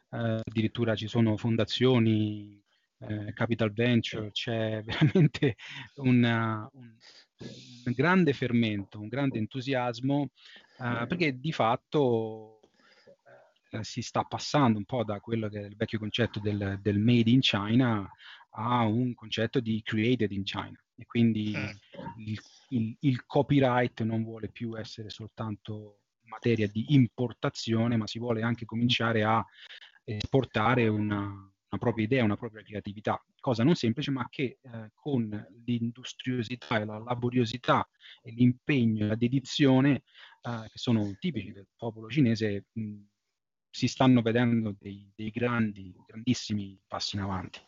Uh, 0.10 0.40
addirittura 0.46 0.96
ci 0.96 1.08
sono 1.08 1.36
fondazioni, 1.36 2.64
eh, 3.00 3.34
Capital 3.34 3.72
Venture, 3.72 4.30
c'è 4.32 4.84
veramente 4.86 5.56
una, 5.96 6.70
un, 6.74 6.96
un, 7.86 7.94
grande 7.94 8.34
fermento, 8.34 9.00
un 9.00 9.08
grande 9.08 9.40
entusiasmo, 9.40 10.30
uh, 10.78 11.08
perché 11.08 11.40
di 11.40 11.52
fatto 11.52 12.59
eh, 13.70 13.84
si 13.84 14.02
sta 14.02 14.24
passando 14.24 14.78
un 14.78 14.86
po' 14.86 15.04
da 15.04 15.20
quello 15.20 15.48
che 15.48 15.62
è 15.62 15.66
il 15.66 15.76
vecchio 15.76 16.00
concetto 16.00 16.40
del, 16.40 16.80
del, 16.82 17.00
made 17.00 17.30
in 17.30 17.40
China 17.40 18.10
a 18.52 18.84
un 18.86 19.14
concetto 19.14 19.60
di 19.60 19.82
created 19.84 20.32
in 20.32 20.44
China 20.44 20.80
e 20.96 21.06
quindi 21.06 21.54
mm. 21.56 22.20
il, 22.26 22.40
il, 22.70 22.98
il, 23.02 23.26
copyright 23.26 24.02
non 24.02 24.24
vuole 24.24 24.50
più 24.50 24.78
essere 24.78 25.10
soltanto 25.10 26.00
materia 26.24 26.68
di 26.68 26.94
importazione 26.94 27.96
ma 27.96 28.08
si 28.08 28.20
vuole 28.20 28.42
anche 28.42 28.66
cominciare 28.66 29.24
a 29.24 29.46
esportare 30.04 30.88
una, 30.88 31.26
una 31.26 31.80
propria 31.80 32.06
idea, 32.06 32.24
una 32.24 32.38
propria 32.38 32.64
creatività, 32.64 33.24
cosa 33.40 33.64
non 33.64 33.76
semplice 33.76 34.12
ma 34.12 34.28
che 34.30 34.58
eh, 34.62 34.90
con 34.96 35.30
l'industriosità 35.66 36.80
e 36.80 36.86
la 36.86 36.98
laboriosità 36.98 37.88
e 38.22 38.32
l'impegno 38.32 39.06
e 39.06 39.08
la 39.08 39.16
dedizione 39.16 40.04
eh, 40.42 40.68
che 40.68 40.78
sono 40.78 41.16
tipici 41.20 41.52
del 41.52 41.68
popolo 41.76 42.10
cinese 42.10 42.66
mh, 42.72 43.02
si 43.70 43.88
stanno 43.88 44.22
vedendo 44.22 44.76
dei, 44.80 45.12
dei, 45.16 45.30
grandi, 45.30 45.94
grandissimi 46.06 46.80
passi 46.88 47.16
in 47.16 47.22
avanti. 47.22 47.60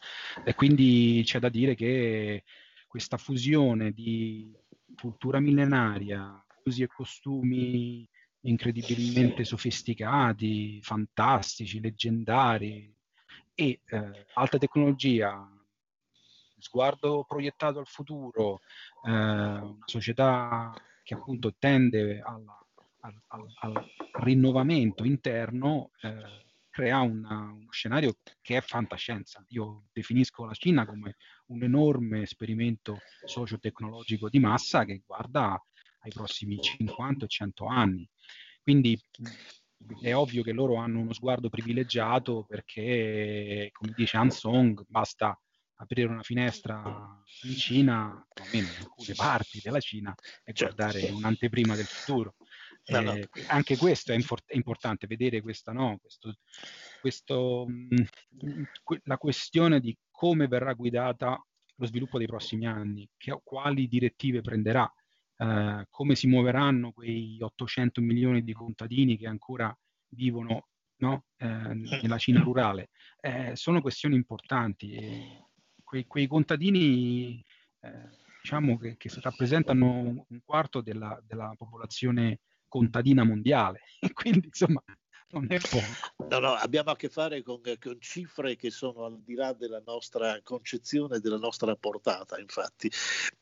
E 0.44 0.56
quindi 0.56 1.22
c'è 1.24 1.40
da 1.40 1.50
dire 1.50 1.76
che 1.76 2.44
questa 2.88 3.18
fusione 3.18 3.92
di 3.92 4.54
cultura 4.96 5.40
millenaria, 5.40 6.44
usi 6.64 6.84
e 6.84 6.88
costumi 6.88 8.08
incredibilmente 8.42 9.44
sofisticati, 9.44 10.82
fantastici, 10.82 11.80
leggendari 11.80 12.94
e 13.54 13.82
eh, 13.86 14.26
alta 14.34 14.58
tecnologia, 14.58 15.48
sguardo 16.58 17.24
proiettato 17.28 17.80
al 17.80 17.88
futuro, 17.88 18.62
eh, 19.06 19.12
una 19.12 19.86
società 19.86 20.74
che 21.04 21.14
appunto 21.14 21.56
tende 21.58 22.22
alla 22.22 22.58
al, 23.02 23.22
al, 23.28 23.46
al 23.60 23.86
rinnovamento 24.24 25.04
interno 25.04 25.92
eh, 26.02 26.50
crea 26.70 27.00
una, 27.02 27.52
uno 27.52 27.72
scenario 27.72 28.16
che 28.42 28.58
è 28.58 28.62
fantascienza. 28.62 29.44
Io 29.50 29.88
definisco 29.92 30.46
la 30.46 30.54
Cina 30.54 30.86
come 30.86 31.18
un 31.48 31.64
enorme 31.64 32.22
esperimento 32.22 33.00
socio-tecnologico 33.26 34.30
di 34.30 34.40
massa 34.40 34.86
che 34.86 35.02
guarda 35.06 35.62
ai 36.04 36.12
prossimi 36.12 36.60
50 36.60 37.26
e 37.26 37.28
100 37.28 37.66
anni. 37.66 38.10
Quindi 38.64 39.00
è 40.02 40.14
ovvio 40.14 40.44
che 40.44 40.52
loro 40.52 40.76
hanno 40.76 41.00
uno 41.00 41.14
sguardo 41.14 41.50
privilegiato 41.50 42.46
perché, 42.48 43.70
come 43.72 43.94
dice 43.96 44.18
Han 44.18 44.32
Song, 44.32 44.84
basta 44.88 45.38
aprire 45.76 46.08
una 46.08 46.22
finestra 46.22 47.20
in 47.44 47.56
Cina, 47.56 48.08
o 48.08 48.44
almeno 48.44 48.68
in 48.68 48.76
alcune 48.80 49.14
parti 49.16 49.60
della 49.62 49.80
Cina, 49.80 50.14
e 50.44 50.54
certo. 50.54 50.76
guardare 50.76 51.10
un'anteprima 51.10 51.76
del 51.76 51.86
futuro. 51.86 52.36
No, 52.86 53.02
no. 53.02 53.14
Eh, 53.14 53.30
anche 53.48 53.78
questo 53.78 54.12
è, 54.12 54.16
infor- 54.16 54.44
è, 54.46 54.56
importante, 54.56 55.08
vedere 55.08 55.42
questa, 55.42 55.72
no? 55.72 55.98
questo, 56.02 56.36
questo, 57.00 57.66
mh, 57.68 57.96
mm, 58.46 58.64
que- 58.84 59.02
la 59.04 59.18
questione 59.18 59.80
di 59.80 59.96
come 60.10 60.48
verrà 60.48 60.74
guidata 60.74 61.42
lo 61.76 61.86
sviluppo 61.86 62.18
dei 62.18 62.28
prossimi 62.28 62.66
anni, 62.66 63.08
che, 63.18 63.40
quali 63.44 63.88
direttive 63.88 64.42
prenderà, 64.42 64.92
eh, 65.38 65.86
come 65.90 66.16
si 66.16 66.28
muoveranno 66.28 66.92
quei 66.92 67.38
800 67.42 68.02
milioni 68.02 68.44
di 68.44 68.54
contadini 68.54 69.18
che 69.18 69.28
ancora 69.28 69.76
vivono 70.10 70.68
no? 70.98 71.26
eh, 71.38 71.48
nella 71.48 72.18
Cina 72.18 72.42
rurale. 72.42 72.90
Eh, 73.20 73.56
sono 73.56 73.82
questioni 73.82 74.16
importanti. 74.16 74.98
Quei, 75.84 76.06
quei, 76.06 76.28
contadini 76.28 77.44
eh, 77.82 78.10
diciamo 78.42 78.78
che, 78.78 78.96
che, 78.98 79.10
rappresentano 79.20 80.26
un 80.28 80.42
quarto 80.46 80.82
della, 80.82 81.20
della 81.26 81.54
popolazione 81.58 82.40
contadina 82.72 83.26
mondiale. 83.26 83.82
E 84.02 84.14
quindi 84.14 84.48
insomma 84.48 84.82
non 85.30 85.46
è 85.48 85.60
poco. 85.60 86.28
No, 86.28 86.40
no, 86.40 86.54
abbiamo 86.54 86.90
a 86.90 86.96
che 86.96 87.08
fare 87.08 87.44
con, 87.44 87.62
con, 87.62 87.98
cifre 88.00 88.56
che 88.56 88.72
sono 88.72 89.06
al 89.06 89.22
di 89.22 89.36
là 89.36 89.54
della 89.54 89.82
nostra 89.86 90.40
concezione, 90.42 91.20
della 91.20 91.38
nostra 91.38 91.76
portata, 91.76 92.40
infatti. 92.40 92.90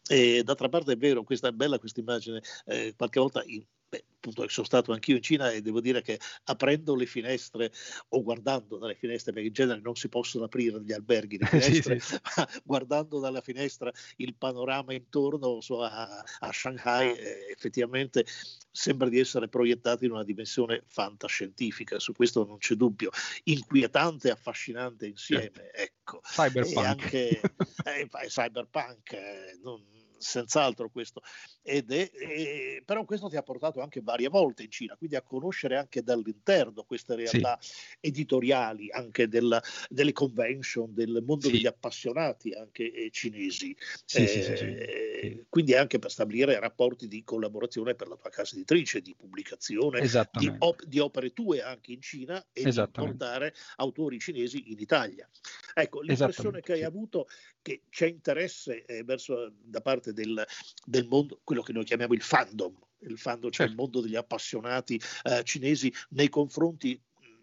E 0.09 0.43
d'altra 0.43 0.67
parte 0.67 0.91
è 0.91 0.97
vero, 0.97 1.23
questa 1.23 1.47
è 1.47 1.51
bella 1.51 1.79
questa 1.79 2.01
immagine, 2.01 2.41
eh, 2.65 2.93
qualche 2.97 3.19
volta 3.21 3.41
in, 3.45 3.65
Beh, 3.89 4.05
appunto 4.17 4.47
sono 4.49 4.67
stato 4.67 4.91
anch'io 4.91 5.15
in 5.15 5.23
Cina 5.23 5.51
e 5.51 5.61
devo 5.61 5.81
dire 5.81 6.03
che 6.03 6.19
aprendo 6.43 6.93
le 6.93 7.07
finestre 7.07 7.71
o 8.09 8.21
guardando 8.21 8.77
dalle 8.77 8.93
finestre, 8.93 9.33
perché 9.33 9.47
in 9.47 9.53
genere 9.53 9.81
non 9.81 9.95
si 9.95 10.09
possono 10.09 10.45
aprire 10.45 10.79
gli 10.83 10.91
alberghi 10.91 11.39
le 11.39 11.45
finestre, 11.47 11.99
sì, 11.99 12.13
sì. 12.13 12.19
ma 12.37 12.47
guardando 12.63 13.19
dalla 13.19 13.41
finestra 13.41 13.91
il 14.17 14.35
panorama 14.35 14.93
intorno 14.93 15.59
so, 15.61 15.81
a, 15.81 16.23
a, 16.39 16.51
Shanghai, 16.51 17.17
eh, 17.17 17.47
effettivamente 17.49 18.25
sembra 18.71 19.09
di 19.09 19.17
essere 19.17 19.47
proiettato 19.47 20.05
in 20.05 20.11
una 20.11 20.23
dimensione 20.23 20.83
fantascientifica, 20.85 21.97
su 21.97 22.13
questo 22.13 22.45
non 22.45 22.59
c'è 22.59 22.75
dubbio, 22.75 23.09
inquietante 23.45 24.27
e 24.27 24.31
affascinante 24.31 25.07
insieme, 25.07 25.71
ecco. 25.73 26.21
Cyberpunk. 26.21 26.77
E 26.77 26.85
anche 26.85 27.41
eh, 27.85 28.07
cyberpunk, 28.27 29.13
eh, 29.13 29.59
non, 29.63 29.83
senz'altro 30.19 30.89
questo, 30.89 31.21
ed 31.63 31.91
è, 31.91 32.11
è, 32.11 32.81
però 32.85 33.05
questo 33.05 33.29
ti 33.29 33.37
ha 33.37 33.43
portato 33.43 33.81
anche 33.81 34.01
varie 34.01 34.27
volte 34.27 34.63
in 34.63 34.71
Cina, 34.71 34.95
quindi 34.95 35.15
a 35.15 35.21
conoscere 35.21 35.77
anche 35.77 36.03
dall'interno 36.03 36.83
queste 36.83 37.15
realtà 37.15 37.57
sì. 37.59 37.71
editoriali, 38.01 38.91
anche 38.91 39.27
della, 39.27 39.61
delle 39.89 40.11
convention, 40.11 40.93
del 40.93 41.23
mondo 41.25 41.47
sì. 41.47 41.53
degli 41.53 41.67
appassionati 41.67 42.53
anche 42.53 42.91
eh, 42.91 43.09
cinesi, 43.11 43.75
sì, 44.05 44.23
eh, 44.23 45.45
quindi 45.49 45.75
anche 45.75 45.99
per 45.99 46.11
stabilire 46.11 46.59
rapporti 46.59 47.07
di 47.07 47.23
collaborazione 47.23 47.95
per 47.95 48.07
la 48.07 48.15
tua 48.15 48.29
casa 48.29 48.55
editrice, 48.55 49.01
di 49.01 49.15
pubblicazione 49.15 50.01
di, 50.31 50.51
op- 50.59 50.83
di, 50.85 50.99
opere 50.99 51.33
tue 51.33 51.61
anche 51.61 51.91
in 51.91 52.01
Cina 52.01 52.43
e 52.51 52.63
di 52.63 52.87
portare 52.91 53.53
autori 53.77 54.19
cinesi 54.19 54.71
in 54.71 54.79
Italia. 54.79 55.29
Ecco, 55.73 56.01
l'impressione 56.01 56.61
che 56.61 56.73
hai 56.73 56.83
avuto 56.83 57.27
che 57.61 57.83
c'è 57.89 58.07
interesse 58.07 58.85
eh, 58.85 59.03
verso, 59.03 59.53
da 59.61 59.81
parte 59.81 60.13
del, 60.13 60.45
del, 60.85 61.07
mondo, 61.07 61.39
quello 61.43 61.61
che 61.61 61.73
noi 61.73 61.83
chiamiamo 61.83 62.13
il 62.13 62.21
fandom, 62.21 62.75
il 63.01 63.17
fandom, 63.17 63.51
cioè 63.51 63.65
il 63.65 63.71
certo. 63.71 63.75
mondo 63.75 64.01
degli 64.01 64.15
appassionati 64.15 64.99
eh, 65.23 65.43
cinesi 65.43 65.93
nei 66.09 66.29
confronti 66.29 66.99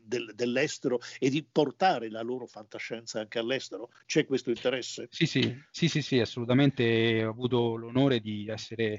del, 0.06 0.32
dell'estero 0.34 1.00
e 1.18 1.28
di 1.28 1.44
portare 1.44 2.08
la 2.08 2.22
loro 2.22 2.46
fantascienza 2.46 3.20
anche 3.20 3.38
all'estero? 3.38 3.90
C'è 4.06 4.24
questo 4.24 4.50
interesse? 4.50 5.08
Sì, 5.10 5.26
sì, 5.26 5.62
sì, 5.70 5.88
sì, 5.88 6.02
sì 6.02 6.20
assolutamente. 6.20 7.24
Ho 7.24 7.30
avuto 7.30 7.74
l'onore 7.74 8.20
di 8.20 8.48
essere 8.48 8.98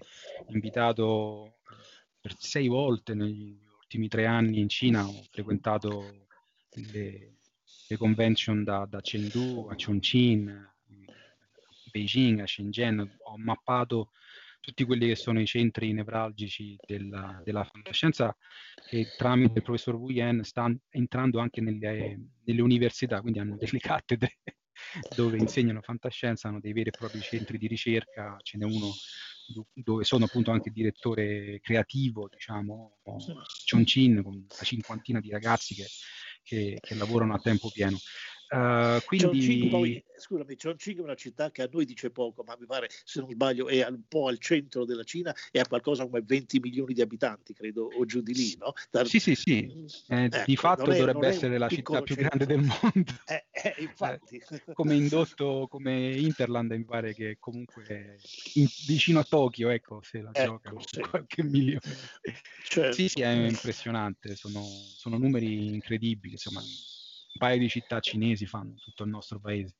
invitato 0.49 1.59
per 2.19 2.35
sei 2.37 2.67
volte 2.67 3.13
negli 3.13 3.57
ultimi 3.79 4.07
tre 4.07 4.25
anni 4.25 4.59
in 4.59 4.69
Cina. 4.69 5.07
Ho 5.07 5.23
frequentato 5.31 6.27
le, 6.91 7.37
le 7.87 7.97
convention 7.97 8.63
da, 8.63 8.85
da 8.87 8.99
Chengdu 9.01 9.67
a 9.69 9.75
Chongqing, 9.75 10.75
Beijing, 11.97 12.41
a 12.41 12.47
Shenzhen, 12.47 12.99
ho 12.99 13.37
mappato 13.37 14.11
tutti 14.59 14.83
quelli 14.83 15.07
che 15.07 15.15
sono 15.15 15.39
i 15.41 15.45
centri 15.45 15.91
nevralgici 15.93 16.77
della, 16.85 17.41
della 17.43 17.63
fantascienza 17.63 18.35
che 18.85 19.13
tramite 19.15 19.59
il 19.59 19.63
professor 19.63 19.95
Wu 19.95 20.09
Yen 20.09 20.43
sta 20.43 20.71
entrando 20.89 21.39
anche 21.39 21.61
nelle, 21.61 22.19
nelle 22.43 22.61
università, 22.61 23.21
quindi 23.21 23.39
hanno 23.39 23.57
delle 23.57 23.79
cattedre 23.79 24.37
dove 25.15 25.37
insegnano 25.37 25.81
fantascienza, 25.81 26.47
hanno 26.47 26.59
dei 26.59 26.73
veri 26.73 26.89
e 26.89 26.93
propri 26.93 27.21
centri 27.21 27.57
di 27.57 27.67
ricerca, 27.67 28.37
ce 28.43 28.57
n'è 28.57 28.65
uno 28.65 28.91
dove 29.73 30.03
sono 30.03 30.25
appunto 30.25 30.51
anche 30.51 30.71
direttore 30.71 31.59
creativo, 31.61 32.27
diciamo, 32.29 32.97
Chongqing, 33.65 34.21
con 34.21 34.33
una 34.33 34.63
cinquantina 34.63 35.21
di 35.21 35.29
ragazzi 35.29 35.73
che, 35.73 35.85
che, 36.43 36.79
che 36.81 36.95
lavorano 36.95 37.33
a 37.33 37.39
tempo 37.39 37.69
pieno. 37.69 37.97
Uh, 38.49 39.03
quindi... 39.05 39.25
Chongqing 39.25 39.69
poi, 39.69 40.03
scusami, 40.15 40.55
Chongqing 40.55 40.99
è 40.99 41.01
una 41.01 41.15
città 41.15 41.51
che 41.51 41.63
a 41.63 41.69
noi 41.69 41.85
dice 41.85 42.11
poco, 42.11 42.43
ma 42.43 42.55
mi 42.57 42.65
pare, 42.65 42.87
se 43.03 43.19
non 43.19 43.29
sbaglio, 43.29 43.67
è 43.67 43.85
un 43.85 44.03
po' 44.07 44.27
al 44.27 44.37
centro 44.39 44.85
della 44.85 45.03
Cina 45.03 45.35
e 45.51 45.59
ha 45.59 45.67
qualcosa 45.67 46.05
come 46.05 46.21
20 46.25 46.59
milioni 46.59 46.93
di 46.93 47.01
abitanti, 47.01 47.53
credo, 47.53 47.89
o 47.93 48.05
giù 48.05 48.21
di 48.21 48.33
lì, 48.33 48.55
no? 48.57 48.73
Da... 48.89 49.03
Sì, 49.03 49.19
sì, 49.19 49.35
sì. 49.35 49.69
Mm, 49.69 49.85
eh, 50.07 50.23
ecco, 50.25 50.43
di 50.45 50.55
fatto 50.55 50.91
è, 50.91 50.97
dovrebbe 50.97 51.27
essere 51.27 51.57
la 51.57 51.67
città 51.67 52.01
più 52.01 52.15
grande 52.15 52.45
del 52.45 52.61
mondo. 52.61 53.15
Eh, 53.27 53.45
eh, 53.51 53.75
infatti. 53.79 54.41
Eh, 54.49 54.73
come 54.73 54.95
indotto, 54.95 55.67
come 55.69 56.15
Interland, 56.15 56.71
mi 56.71 56.85
pare 56.85 57.13
che 57.13 57.37
comunque 57.39 58.19
in, 58.53 58.65
vicino 58.85 59.19
a 59.19 59.23
Tokyo, 59.23 59.69
ecco, 59.69 59.99
se 60.01 60.21
la 60.21 60.29
ecco, 60.31 60.45
giocano 60.45 60.81
sì. 60.85 61.01
qualche 61.01 61.43
milione. 61.43 61.81
Certo. 62.63 62.93
Sì, 62.93 63.09
sì, 63.09 63.21
è 63.21 63.31
impressionante, 63.31 64.35
sono, 64.35 64.61
sono 64.61 65.17
numeri 65.17 65.73
incredibili, 65.73 66.33
insomma 66.33 66.61
paio 67.37 67.57
di 67.57 67.69
città 67.69 67.99
cinesi 67.99 68.45
fanno 68.45 68.75
tutto 68.75 69.03
il 69.03 69.09
nostro 69.09 69.39
paese. 69.39 69.75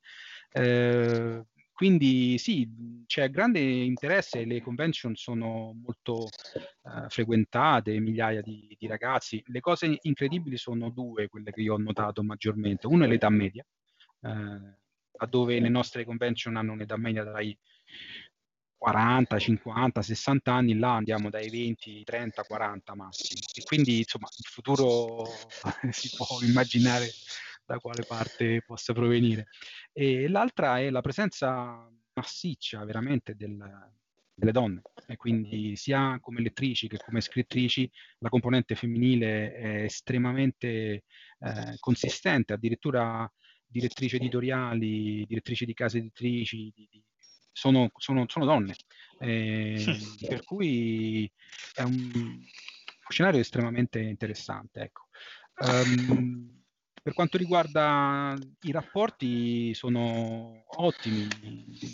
Eh, 0.52 1.44
quindi 1.78 2.38
sì, 2.38 2.68
c'è 3.06 3.30
grande 3.30 3.60
interesse, 3.60 4.44
le 4.44 4.60
convention 4.60 5.14
sono 5.14 5.72
molto 5.80 6.24
uh, 6.24 7.08
frequentate, 7.08 8.00
migliaia 8.00 8.42
di, 8.42 8.74
di, 8.76 8.88
ragazzi. 8.88 9.40
Le 9.46 9.60
cose 9.60 9.96
incredibili 10.02 10.56
sono 10.56 10.90
due, 10.90 11.28
quelle 11.28 11.52
che 11.52 11.60
io 11.60 11.74
ho 11.74 11.78
notato 11.78 12.24
maggiormente. 12.24 12.88
Uno 12.88 13.04
è 13.04 13.06
l'età 13.06 13.28
media, 13.28 13.64
uh, 14.22 15.26
dove 15.28 15.60
le 15.60 15.68
nostre 15.68 16.04
convention 16.04 16.56
hanno 16.56 16.72
un'età 16.72 16.96
media 16.96 17.22
dai 17.22 17.56
40, 18.76 19.38
50, 19.38 20.02
60 20.02 20.52
anni, 20.52 20.76
là 20.76 20.94
andiamo 20.94 21.30
dai 21.30 21.48
20, 21.48 22.02
30, 22.02 22.42
40 22.42 22.94
massimo. 22.96 23.40
E 23.54 23.62
quindi 23.62 23.98
insomma 23.98 24.28
il 24.36 24.46
futuro 24.46 25.26
si 25.90 26.10
può 26.16 26.26
immaginare 26.42 27.08
da 27.68 27.78
quale 27.78 28.04
parte 28.06 28.62
possa 28.64 28.94
provenire. 28.94 29.48
E 29.92 30.26
l'altra 30.26 30.80
è 30.80 30.88
la 30.88 31.02
presenza 31.02 31.86
massiccia 32.14 32.82
veramente 32.86 33.34
del, 33.36 33.58
delle 34.32 34.52
donne 34.52 34.80
e 35.06 35.16
quindi 35.16 35.76
sia 35.76 36.18
come 36.20 36.40
lettrici 36.40 36.88
che 36.88 36.96
come 36.96 37.20
scrittrici 37.20 37.88
la 38.20 38.30
componente 38.30 38.74
femminile 38.74 39.52
è 39.52 39.82
estremamente 39.82 41.04
eh, 41.40 41.76
consistente, 41.78 42.54
addirittura 42.54 43.30
direttrici 43.66 44.16
editoriali, 44.16 45.26
direttrici 45.26 45.66
di 45.66 45.74
case 45.74 45.98
editrici, 45.98 46.72
di, 46.74 46.88
di, 46.90 47.02
sono, 47.52 47.90
sono, 47.98 48.24
sono, 48.28 48.46
donne, 48.46 48.74
eh, 49.18 49.84
per 50.26 50.42
cui 50.42 51.30
è 51.74 51.82
un, 51.82 52.10
un, 52.14 52.42
scenario 53.08 53.40
estremamente 53.40 54.00
interessante. 54.00 54.80
Ecco. 54.80 55.08
Um, 55.60 56.57
per 57.08 57.16
quanto 57.16 57.38
riguarda 57.38 58.36
i 58.64 58.70
rapporti, 58.70 59.72
sono 59.72 60.64
ottimi. 60.76 61.26
Il 61.40 61.88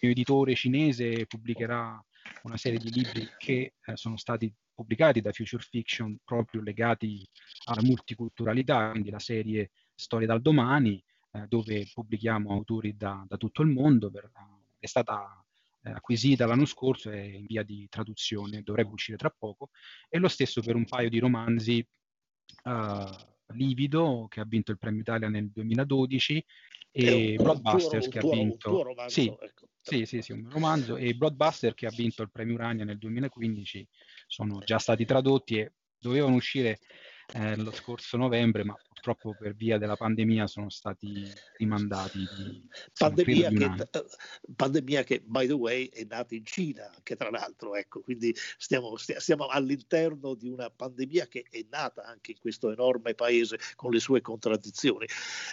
mio 0.00 0.10
editore 0.10 0.56
cinese 0.56 1.24
pubblicherà 1.26 2.04
una 2.42 2.56
serie 2.56 2.80
di 2.80 2.90
libri 2.90 3.28
che 3.38 3.74
eh, 3.80 3.96
sono 3.96 4.16
stati 4.16 4.52
pubblicati 4.74 5.20
da 5.20 5.30
Future 5.30 5.62
Fiction 5.62 6.18
proprio 6.24 6.62
legati 6.62 7.24
alla 7.66 7.82
multiculturalità, 7.82 8.90
quindi 8.90 9.10
la 9.10 9.20
serie 9.20 9.70
Storie 9.94 10.26
dal 10.26 10.42
domani, 10.42 11.00
eh, 11.30 11.46
dove 11.46 11.88
pubblichiamo 11.94 12.50
autori 12.50 12.96
da, 12.96 13.24
da 13.28 13.36
tutto 13.36 13.62
il 13.62 13.68
mondo. 13.68 14.10
Per, 14.10 14.32
è 14.80 14.86
stata 14.86 15.46
eh, 15.84 15.90
acquisita 15.92 16.46
l'anno 16.46 16.64
scorso, 16.64 17.08
è 17.08 17.20
in 17.20 17.46
via 17.46 17.62
di 17.62 17.86
traduzione, 17.88 18.62
dovrebbe 18.62 18.90
uscire 18.90 19.16
tra 19.16 19.30
poco, 19.30 19.70
e 20.08 20.18
lo 20.18 20.26
stesso 20.26 20.60
per 20.60 20.74
un 20.74 20.86
paio 20.86 21.08
di 21.08 21.20
romanzi 21.20 21.86
uh, 22.64 23.38
Livido 23.52 24.26
che 24.28 24.40
ha 24.40 24.44
vinto 24.44 24.70
il 24.70 24.78
premio 24.78 25.00
Italia 25.00 25.28
nel 25.28 25.50
2012 25.50 26.44
e 26.92 27.36
tuo, 27.36 28.08
che 28.08 28.18
ha 28.18 28.22
vinto 28.22 28.82
romanzo, 28.82 29.20
sì, 29.20 29.26
ecco. 29.26 29.68
sì, 29.80 30.04
sì, 30.06 30.22
sì, 30.22 30.32
un 30.32 30.48
romanzo 30.50 30.96
e 30.96 31.14
Blockbuster 31.14 31.74
che 31.74 31.86
ha 31.86 31.92
vinto 31.94 32.22
il 32.22 32.30
premio 32.30 32.54
Urania 32.54 32.84
nel 32.84 32.98
2015 32.98 33.86
sono 34.26 34.58
già 34.60 34.78
stati 34.78 35.04
tradotti 35.04 35.58
e 35.58 35.72
dovevano 35.98 36.34
uscire 36.34 36.80
eh, 37.32 37.56
lo 37.56 37.70
scorso 37.70 38.16
novembre, 38.16 38.64
ma 38.64 38.76
purtroppo 39.00 39.34
per 39.34 39.54
via 39.54 39.78
della 39.78 39.96
pandemia 39.96 40.46
sono 40.46 40.68
stati 40.68 41.26
rimandati. 41.56 42.18
Di, 42.18 42.68
pandemia, 42.92 43.50
che, 43.50 43.90
pandemia, 44.54 45.02
che, 45.02 45.22
by 45.24 45.46
the 45.46 45.54
way, 45.54 45.88
è 45.88 46.04
nata 46.04 46.34
in 46.34 46.44
Cina, 46.44 46.90
che 47.02 47.16
tra 47.16 47.30
l'altro, 47.30 47.74
ecco, 47.74 48.02
quindi 48.02 48.34
stiamo, 48.58 48.96
stiamo, 48.96 49.46
all'interno 49.46 50.34
di 50.34 50.48
una 50.48 50.70
pandemia 50.70 51.26
che 51.26 51.46
è 51.50 51.64
nata 51.70 52.04
anche 52.04 52.32
in 52.32 52.38
questo 52.38 52.70
enorme 52.70 53.14
paese 53.14 53.58
con 53.74 53.90
le 53.90 54.00
sue 54.00 54.20
contraddizioni. 54.20 55.06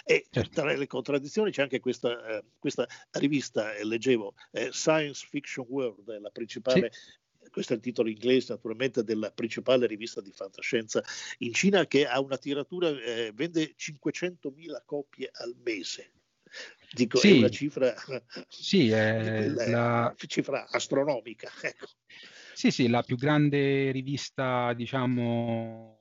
E 0.04 0.26
certo. 0.30 0.60
tra 0.60 0.74
le 0.74 0.86
contraddizioni 0.86 1.50
c'è 1.50 1.62
anche 1.62 1.80
questa, 1.80 2.26
eh, 2.26 2.44
questa 2.58 2.86
rivista, 3.12 3.74
eh, 3.74 3.84
leggevo, 3.84 4.34
eh, 4.52 4.70
Science 4.72 5.26
Fiction 5.28 5.66
World, 5.68 6.20
la 6.20 6.30
principale 6.30 6.90
sì 6.92 7.26
questo 7.50 7.72
è 7.72 7.76
il 7.76 7.82
titolo 7.82 8.08
inglese 8.08 8.52
naturalmente 8.52 9.04
della 9.04 9.30
principale 9.30 9.86
rivista 9.86 10.20
di 10.20 10.32
fantascienza 10.32 11.02
in 11.38 11.52
Cina 11.52 11.86
che 11.86 12.06
ha 12.06 12.20
una 12.20 12.38
tiratura, 12.38 12.88
eh, 12.88 13.32
vende 13.34 13.74
500.000 13.76 14.82
copie 14.84 15.30
al 15.32 15.56
mese. 15.64 16.12
Dico, 16.90 17.18
sì, 17.18 17.34
è 17.34 17.38
una 17.38 17.50
cifra, 17.50 17.94
sì, 18.48 18.90
è 18.90 19.46
la... 19.48 20.14
cifra 20.26 20.66
astronomica. 20.70 21.50
Ecco. 21.60 21.86
Sì, 22.58 22.72
sì, 22.72 22.88
la 22.88 23.04
più 23.04 23.14
grande 23.14 23.92
rivista, 23.92 24.72
diciamo, 24.72 26.00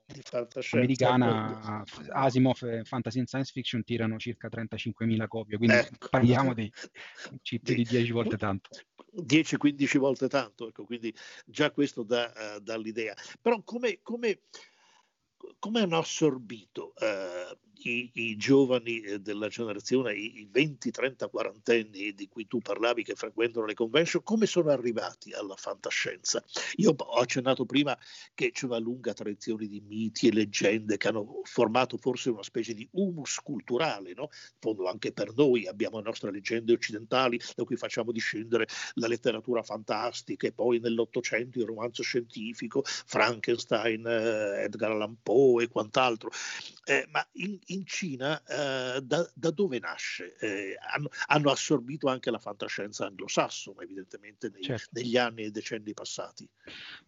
americana, 0.71 1.83
Asimov 2.09 2.81
Fantasy 2.81 3.19
and 3.19 3.27
Science 3.27 3.51
Fiction 3.51 3.83
tirano 3.83 4.17
circa 4.17 4.47
35.000 4.47 5.27
copie, 5.27 5.57
quindi 5.57 5.75
ecco. 5.75 6.07
parliamo 6.09 6.55
di 6.55 6.67
di 7.61 7.83
10 7.83 8.11
volte 8.11 8.37
tanto. 8.37 8.69
10-15 9.13 9.97
volte 9.99 10.27
tanto, 10.27 10.69
ecco, 10.69 10.83
quindi 10.85 11.13
già 11.45 11.69
questo 11.69 12.01
dà, 12.01 12.55
uh, 12.55 12.59
dà 12.59 12.75
l'idea. 12.75 13.13
Però 13.39 13.61
come, 13.61 13.99
come, 14.01 14.39
come 15.59 15.81
hanno 15.81 15.99
assorbito 15.99 16.93
uh, 16.95 17.55
i, 17.83 18.09
i, 18.13 18.35
giovani 18.37 19.01
eh, 19.01 19.19
della 19.19 19.47
generazione, 19.47 20.13
i, 20.13 20.39
i 20.39 20.47
20, 20.49 20.91
30, 20.91 21.27
40 21.27 21.73
anni 21.73 22.13
di 22.13 22.27
cui 22.27 22.47
tu 22.47 22.59
parlavi 22.59 23.03
che 23.03 23.15
frequentano 23.15 23.65
le 23.65 23.73
convention, 23.73 24.23
come 24.23 24.45
sono 24.45 24.71
arrivati 24.71 25.33
alla 25.33 25.55
fantascienza? 25.55 26.43
Io 26.77 26.93
ho 26.97 27.19
accennato 27.19 27.65
prima 27.65 27.97
che 28.33 28.51
c'è 28.51 28.65
una 28.65 28.79
lunga 28.79 29.13
tradizione 29.13 29.67
di 29.67 29.81
miti 29.81 30.27
e 30.27 30.33
leggende 30.33 30.97
che 30.97 31.07
hanno 31.07 31.41
formato 31.43 31.97
forse 31.97 32.29
una 32.29 32.43
specie 32.43 32.73
di 32.73 32.87
humus 32.91 33.35
culturale, 33.37 34.13
no? 34.13 34.29
In 34.31 34.57
fondo 34.59 34.87
anche 34.87 35.11
per 35.11 35.33
noi 35.35 35.67
abbiamo 35.67 35.97
le 35.97 36.03
nostre 36.03 36.31
leggende 36.31 36.73
occidentali 36.73 37.39
da 37.55 37.63
cui 37.63 37.75
facciamo 37.75 38.11
discendere 38.11 38.67
la 38.95 39.07
letteratura 39.07 39.63
fantastica 39.63 40.47
e 40.47 40.51
poi 40.51 40.79
nell'Ottocento 40.79 41.59
il 41.59 41.65
romanzo 41.65 42.03
scientifico, 42.03 42.81
Frankenstein, 42.83 44.05
eh, 44.05 44.63
Edgar 44.63 44.91
Allan 44.91 45.17
Poe 45.21 45.63
e 45.63 45.67
quant'altro. 45.67 46.29
Eh, 46.85 47.05
ma 47.09 47.25
in, 47.33 47.59
in 47.67 47.85
Cina 47.85 48.41
eh, 48.43 49.01
da, 49.01 49.29
da, 49.33 49.51
dove 49.51 49.79
nasce? 49.79 50.35
Eh, 50.39 50.77
hanno, 50.93 51.09
hanno, 51.27 51.51
assorbito 51.51 52.07
anche 52.07 52.31
la 52.31 52.39
fantascienza 52.39 53.05
anglosassone, 53.05 53.83
evidentemente, 53.83 54.49
nei, 54.49 54.63
certo. 54.63 54.89
negli 54.91 55.17
anni 55.17 55.43
e 55.43 55.51
decenni 55.51 55.93
passati. 55.93 56.47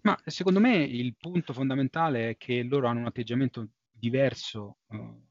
Ma 0.02 0.20
secondo 0.26 0.60
me 0.60 0.78
il 0.78 1.16
punto 1.18 1.54
fondamentale 1.54 2.30
è 2.30 2.38
che 2.38 2.64
loro 2.64 2.88
hanno 2.88 3.00
un 3.00 3.06
atteggiamento 3.06 3.68
diverso 3.92 4.78
uh, 4.88 5.22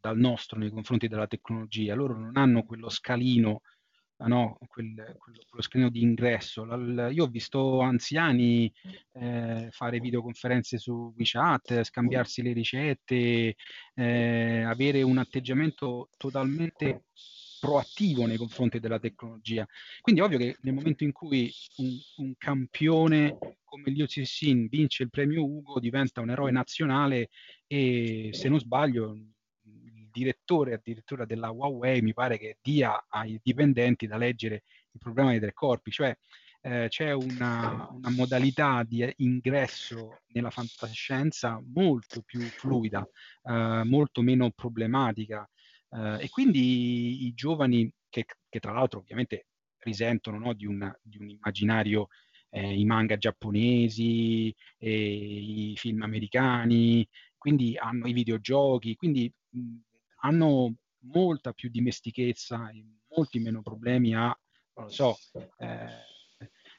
dal 0.00 0.18
nostro 0.18 0.58
nei 0.58 0.70
confronti 0.70 1.08
della 1.08 1.26
tecnologia. 1.26 1.94
Loro 1.94 2.18
non 2.18 2.36
hanno 2.36 2.64
quello 2.64 2.88
scalino 2.88 3.62
no, 4.26 4.58
quel, 4.68 4.94
quello, 5.18 5.60
screen 5.60 5.90
di 5.90 6.02
ingresso. 6.02 6.64
io 7.10 7.24
ho 7.24 7.28
visto 7.28 7.80
anziani 7.80 8.72
eh, 9.12 9.68
fare 9.70 10.00
videoconferenze 10.00 10.78
su 10.78 11.12
WeChat, 11.16 11.82
scambiarsi 11.82 12.42
le 12.42 12.52
ricette, 12.52 13.56
eh, 13.94 14.62
avere 14.62 15.02
un 15.02 15.18
atteggiamento 15.18 16.10
totalmente 16.16 17.04
proattivo 17.62 18.26
nei 18.26 18.36
confronti 18.36 18.80
della 18.80 18.98
tecnologia. 18.98 19.64
Quindi 20.00 20.20
è 20.20 20.24
ovvio 20.24 20.38
che 20.38 20.56
nel 20.62 20.74
momento 20.74 21.04
in 21.04 21.12
cui 21.12 21.48
un, 21.76 21.96
un 22.16 22.34
campione 22.36 23.38
come 23.62 23.90
Liu 23.90 24.06
Cixin 24.06 24.66
vince 24.66 25.04
il 25.04 25.10
premio 25.10 25.44
Ugo 25.44 25.78
diventa 25.78 26.20
un 26.20 26.30
eroe 26.30 26.50
nazionale 26.50 27.30
e 27.68 28.30
se 28.32 28.48
non 28.48 28.58
sbaglio 28.58 29.16
direttore 30.12 30.74
addirittura 30.74 31.24
della 31.24 31.50
Huawei 31.50 32.02
mi 32.02 32.12
pare 32.12 32.38
che 32.38 32.58
dia 32.62 33.06
ai 33.08 33.40
dipendenti 33.42 34.06
da 34.06 34.16
leggere 34.16 34.62
il 34.92 35.00
programma 35.00 35.30
dei 35.30 35.40
tre 35.40 35.52
corpi, 35.52 35.90
cioè 35.90 36.16
eh, 36.64 36.86
c'è 36.88 37.12
una, 37.12 37.88
una, 37.90 38.10
modalità 38.10 38.84
di 38.84 39.12
ingresso 39.16 40.20
nella 40.28 40.50
fantascienza 40.50 41.60
molto 41.74 42.22
più 42.22 42.40
fluida, 42.40 43.06
eh, 43.42 43.82
molto 43.84 44.22
meno 44.22 44.50
problematica 44.52 45.48
eh, 45.90 46.18
e 46.20 46.28
quindi 46.28 47.26
i 47.26 47.34
giovani 47.34 47.92
che, 48.08 48.26
che, 48.48 48.60
tra 48.60 48.72
l'altro 48.72 49.00
ovviamente 49.00 49.46
risentono 49.78 50.38
no, 50.38 50.52
di, 50.52 50.66
un, 50.66 50.94
di, 51.02 51.18
un, 51.18 51.30
immaginario 51.30 52.08
eh, 52.50 52.78
i 52.78 52.84
manga 52.84 53.16
giapponesi, 53.16 54.54
i 54.78 55.74
film 55.76 56.02
americani, 56.02 57.06
quindi 57.36 57.76
hanno 57.76 58.06
i 58.06 58.12
videogiochi, 58.12 58.94
quindi 58.94 59.32
hanno 60.24 60.74
molta 61.04 61.52
più 61.52 61.68
dimestichezza 61.68 62.70
e 62.70 62.84
molti 63.14 63.38
meno 63.38 63.62
problemi 63.62 64.14
a, 64.14 64.26
non 64.74 64.86
lo 64.86 64.88
so, 64.88 65.16
eh, 65.58 65.86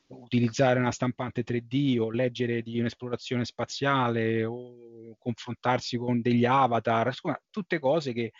utilizzare 0.08 0.80
una 0.80 0.92
stampante 0.92 1.44
3D 1.44 2.00
o 2.00 2.12
leggere 2.12 2.62
di 2.62 2.80
un'esplorazione 2.80 3.46
spaziale 3.46 4.46
o 4.46 5.16
confrontarsi 5.18 5.98
con 5.98 6.22
degli 6.22 6.46
avatar, 6.46 7.08
insomma, 7.08 7.42
tutte 7.50 7.80
cose 7.80 8.14
che 8.14 8.32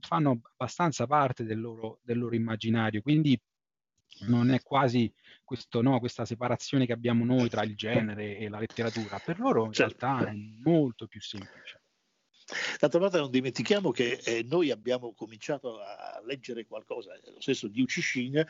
fanno 0.00 0.40
abbastanza 0.56 1.06
parte 1.06 1.44
del 1.44 1.60
loro, 1.60 2.00
del 2.02 2.18
loro 2.18 2.34
immaginario. 2.34 3.02
Quindi 3.02 3.38
non 4.26 4.50
è 4.50 4.62
quasi 4.62 5.12
questo, 5.42 5.82
no, 5.82 5.98
questa 5.98 6.24
separazione 6.24 6.86
che 6.86 6.92
abbiamo 6.92 7.24
noi 7.24 7.48
tra 7.48 7.62
il 7.62 7.74
genere 7.74 8.38
e 8.38 8.48
la 8.48 8.58
letteratura. 8.58 9.18
Per 9.18 9.38
loro 9.38 9.66
in 9.66 9.72
certo. 9.72 10.06
realtà 10.06 10.30
è 10.30 10.34
molto 10.62 11.06
più 11.06 11.20
semplice. 11.20 11.83
D'altra 12.78 13.00
parte 13.00 13.18
non 13.18 13.30
dimentichiamo 13.30 13.90
che 13.90 14.20
eh, 14.24 14.44
noi 14.46 14.70
abbiamo 14.70 15.14
cominciato 15.14 15.80
a 15.80 16.20
leggere 16.26 16.66
qualcosa, 16.66 17.18
lo 17.32 17.40
stesso 17.40 17.68
Liu 17.68 17.86
Cixin, 17.86 18.44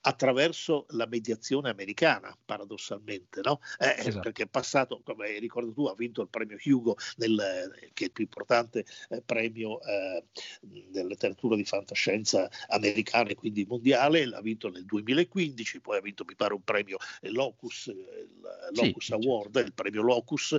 attraverso 0.00 0.84
la 0.90 1.06
mediazione 1.06 1.70
americana, 1.70 2.36
paradossalmente, 2.44 3.40
no? 3.42 3.60
eh, 3.78 3.94
esatto. 3.98 4.20
perché 4.20 4.42
è 4.44 4.48
passato, 4.48 5.00
come 5.02 5.38
ricordo 5.38 5.72
tu, 5.72 5.86
ha 5.86 5.94
vinto 5.94 6.20
il 6.20 6.28
premio 6.28 6.58
Hugo, 6.62 6.96
nel, 7.16 7.72
che 7.94 8.04
è 8.04 8.06
il 8.06 8.12
più 8.12 8.24
importante 8.24 8.84
eh, 9.08 9.22
premio 9.22 9.80
eh, 9.82 10.24
della 10.60 11.08
letteratura 11.08 11.56
di 11.56 11.64
fantascienza 11.64 12.50
americana 12.68 13.30
e 13.30 13.34
quindi 13.34 13.64
mondiale, 13.64 14.26
l'ha 14.26 14.42
vinto 14.42 14.68
nel 14.68 14.84
2015, 14.84 15.80
poi 15.80 15.96
ha 15.96 16.02
vinto, 16.02 16.24
mi 16.26 16.36
pare, 16.36 16.52
un 16.52 16.62
premio 16.62 16.98
eh, 17.22 17.30
Locus, 17.30 17.86
il 17.86 18.38
Locus 18.72 19.04
sì, 19.06 19.12
Award, 19.12 19.54
certo. 19.54 19.68
il 19.68 19.74
premio 19.74 20.02
Locus, 20.02 20.56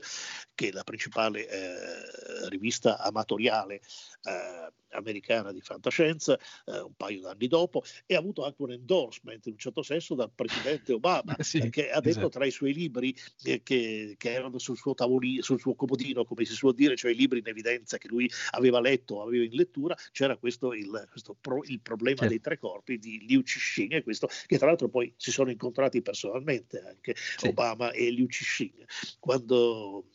che 0.56 0.69
è 0.69 0.71
la 0.71 0.84
principale 0.84 1.47
eh, 1.47 2.49
rivista 2.49 2.78
rivista 2.79 2.97
amatoriale 2.99 3.81
eh, 4.23 4.73
americana 4.91 5.51
di 5.51 5.61
fantascienza 5.61 6.37
eh, 6.65 6.79
un 6.79 6.93
paio 6.95 7.21
d'anni 7.21 7.47
dopo 7.47 7.83
e 8.07 8.15
ha 8.15 8.17
avuto 8.17 8.43
anche 8.43 8.61
un 8.63 8.71
endorsement 8.71 9.45
in 9.45 9.51
un 9.53 9.59
certo 9.59 9.83
senso 9.83 10.15
dal 10.15 10.31
presidente 10.33 10.93
Obama 10.93 11.35
sì, 11.43 11.69
che 11.69 11.91
ha 11.91 11.99
detto 11.99 12.09
esatto. 12.09 12.29
tra 12.29 12.45
i 12.45 12.51
suoi 12.51 12.73
libri 12.73 13.15
eh, 13.43 13.61
che, 13.61 14.15
che, 14.17 14.31
erano 14.31 14.57
sul 14.57 14.77
suo 14.77 14.95
tavolino, 14.95 15.43
sul 15.43 15.59
suo 15.59 15.75
comodino 15.75 16.25
come 16.25 16.45
si 16.45 16.53
suol 16.53 16.73
dire, 16.73 16.95
cioè 16.95 17.11
i 17.11 17.15
libri 17.15 17.39
in 17.39 17.47
evidenza 17.47 17.97
che 17.97 18.07
lui 18.07 18.29
aveva 18.51 18.79
letto, 18.79 19.21
aveva 19.21 19.43
in 19.43 19.53
lettura, 19.53 19.95
c'era 20.11 20.37
questo 20.37 20.73
il, 20.73 21.07
questo 21.11 21.35
pro, 21.39 21.63
il 21.65 21.81
problema 21.81 22.17
certo. 22.17 22.33
dei 22.33 22.41
tre 22.41 22.57
corpi 22.57 22.97
di 22.97 23.25
Liu 23.27 23.41
Cixin 23.41 23.93
e 23.93 24.03
questo 24.03 24.27
che 24.47 24.57
tra 24.57 24.67
l'altro 24.67 24.89
poi 24.89 25.13
si 25.17 25.31
sono 25.31 25.51
incontrati 25.51 26.01
personalmente 26.01 26.79
anche 26.79 27.15
sì. 27.15 27.47
Obama 27.47 27.91
e 27.91 28.09
Liu 28.09 28.27
Cixin 28.27 28.85
quando 29.19 30.05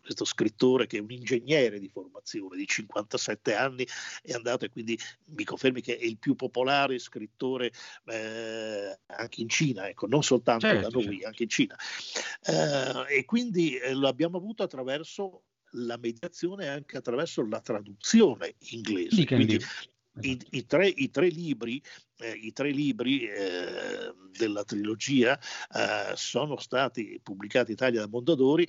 questo 0.00 0.24
scrittore 0.24 0.86
che 0.86 0.98
è 0.98 1.00
un 1.00 1.10
ingegnere 1.10 1.78
di 1.78 1.88
formazione 1.88 2.01
di 2.54 2.66
57 2.66 3.54
anni 3.54 3.86
è 4.22 4.32
andato 4.32 4.64
e 4.64 4.70
quindi 4.70 4.98
mi 5.26 5.44
confermi 5.44 5.80
che 5.80 5.96
è 5.96 6.04
il 6.04 6.18
più 6.18 6.34
popolare 6.34 6.98
scrittore 6.98 7.72
eh, 8.06 8.98
anche 9.06 9.40
in 9.40 9.48
Cina, 9.48 9.88
ecco, 9.88 10.06
non 10.06 10.22
soltanto 10.22 10.66
certo, 10.66 10.88
da 10.88 10.96
noi, 10.96 11.04
certo. 11.04 11.26
anche 11.26 11.42
in 11.42 11.48
Cina. 11.48 11.76
Eh, 12.44 13.18
e 13.18 13.24
quindi 13.24 13.76
eh, 13.76 13.94
lo 13.94 14.08
abbiamo 14.08 14.36
avuto 14.36 14.62
attraverso 14.62 15.44
la 15.72 15.96
mediazione 15.96 16.64
e 16.64 16.68
anche 16.68 16.96
attraverso 16.96 17.46
la 17.46 17.60
traduzione 17.60 18.54
inglese. 18.70 19.24
Quindi, 19.24 19.54
i, 19.54 19.56
esatto. 19.56 20.56
i, 20.56 20.66
tre, 20.66 20.88
i, 20.88 21.10
tre, 21.10 21.28
libri, 21.28 21.82
eh, 22.18 22.32
i 22.32 22.52
tre 22.52 22.70
libri 22.70 23.24
eh, 23.26 24.14
della 24.36 24.64
trilogia 24.64 25.38
eh, 25.38 26.12
sono 26.14 26.58
stati 26.58 27.18
pubblicati 27.22 27.70
in 27.70 27.76
Italia 27.76 28.00
da 28.00 28.08
Mondadori 28.08 28.68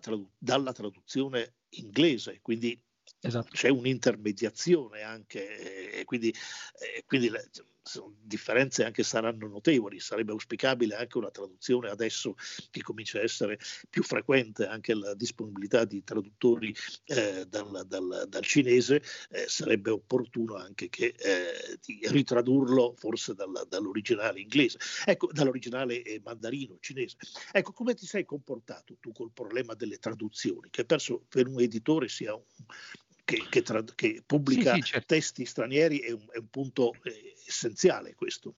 tradu- 0.00 0.30
dalla 0.38 0.72
traduzione 0.72 1.54
inglese, 1.70 2.40
quindi 2.42 2.80
esatto. 3.20 3.50
c'è 3.52 3.68
un'intermediazione 3.68 5.02
anche, 5.02 6.00
e 6.00 6.04
quindi, 6.04 6.34
e 6.94 7.04
quindi 7.06 7.30
differenze 8.20 8.84
anche 8.84 9.02
saranno 9.02 9.46
notevoli, 9.48 10.00
sarebbe 10.00 10.32
auspicabile 10.32 10.96
anche 10.96 11.18
una 11.18 11.30
traduzione 11.30 11.88
adesso 11.88 12.34
che 12.70 12.82
comincia 12.82 13.18
a 13.18 13.22
essere 13.22 13.58
più 13.88 14.02
frequente 14.02 14.66
anche 14.66 14.94
la 14.94 15.14
disponibilità 15.14 15.84
di 15.84 16.02
traduttori 16.04 16.74
eh, 17.06 17.46
dal, 17.46 17.84
dal, 17.86 18.26
dal, 18.28 18.44
cinese, 18.44 19.02
eh, 19.30 19.46
sarebbe 19.48 19.90
opportuno 19.90 20.56
anche 20.56 20.88
che, 20.88 21.14
eh, 21.16 21.78
di 21.84 22.00
ritradurlo 22.04 22.94
forse 22.96 23.34
dal, 23.34 23.66
dall'originale 23.68 24.40
inglese, 24.40 24.78
ecco, 25.04 25.30
dall'originale 25.32 26.02
eh, 26.02 26.20
mandarino 26.22 26.76
cinese. 26.80 27.16
Ecco, 27.52 27.72
come 27.72 27.94
ti 27.94 28.06
sei 28.06 28.24
comportato 28.24 28.96
tu 29.00 29.12
col 29.12 29.32
problema 29.32 29.74
delle 29.74 29.98
traduzioni, 29.98 30.68
che 30.70 30.84
penso 30.84 31.24
per 31.28 31.46
un 31.46 31.60
editore 31.60 32.08
sia 32.08 32.34
un, 32.34 32.42
che, 33.28 33.44
che, 33.50 33.60
tra, 33.60 33.84
che 33.84 34.22
pubblica 34.24 34.72
sì, 34.72 34.80
sì, 34.80 34.86
certo. 34.86 35.14
testi 35.14 35.44
stranieri 35.44 35.98
è 35.98 36.12
un, 36.12 36.26
è 36.32 36.38
un 36.38 36.48
punto 36.48 36.94
eh, 37.02 37.34
essenziale 37.46 38.14
questo. 38.14 38.54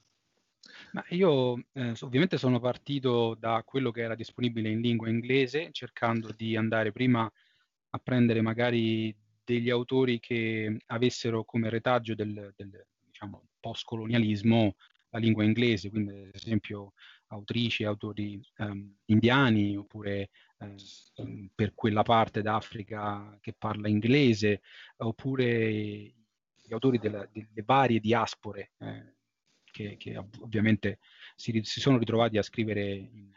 Ma 0.92 1.04
io 1.09 1.64
eh, 1.72 1.94
ovviamente 2.00 2.38
sono 2.38 2.61
partito 2.61 3.35
da 3.35 3.64
quello 3.64 3.90
che 3.90 4.02
era 4.02 4.14
disponibile 4.14 4.68
in 4.68 4.80
lingua 4.80 5.09
inglese, 5.09 5.70
cercando 5.72 6.33
di 6.37 6.54
andare 6.54 6.92
prima 6.92 7.28
a 7.92 7.98
prendere 7.98 8.42
magari 8.42 9.12
degli 9.42 9.70
autori 9.70 10.20
che 10.20 10.76
avessero 10.87 11.42
come 11.44 11.68
retaggio 11.68 12.14
del, 12.14 12.52
del 12.54 12.87
diciamo, 13.06 13.48
post-colonialismo 13.59 14.76
la 15.09 15.18
lingua 15.18 15.42
inglese, 15.42 15.90
quindi 15.90 16.12
ad 16.12 16.35
esempio 16.35 16.92
autrici, 17.28 17.83
autori 17.83 18.40
um, 18.59 18.94
indiani 19.06 19.76
oppure 19.76 20.30
eh, 20.61 21.51
per 21.55 21.75
quella 21.75 22.03
parte 22.03 22.42
d'Africa 22.42 23.38
che 23.40 23.55
parla 23.57 23.88
inglese, 23.88 24.61
oppure 24.99 26.14
gli 26.70 26.73
autori 26.73 26.99
della, 26.99 27.27
delle 27.33 27.62
varie 27.64 27.99
diaspore 28.01 28.73
eh, 28.79 29.14
che, 29.64 29.96
che, 29.96 30.16
ovviamente 30.40 30.99
si, 31.35 31.59
si, 31.64 31.81
sono 31.81 31.99
ritrovati 31.99 32.38
a 32.38 32.42
scrivere 32.42 32.92
in, 32.92 33.33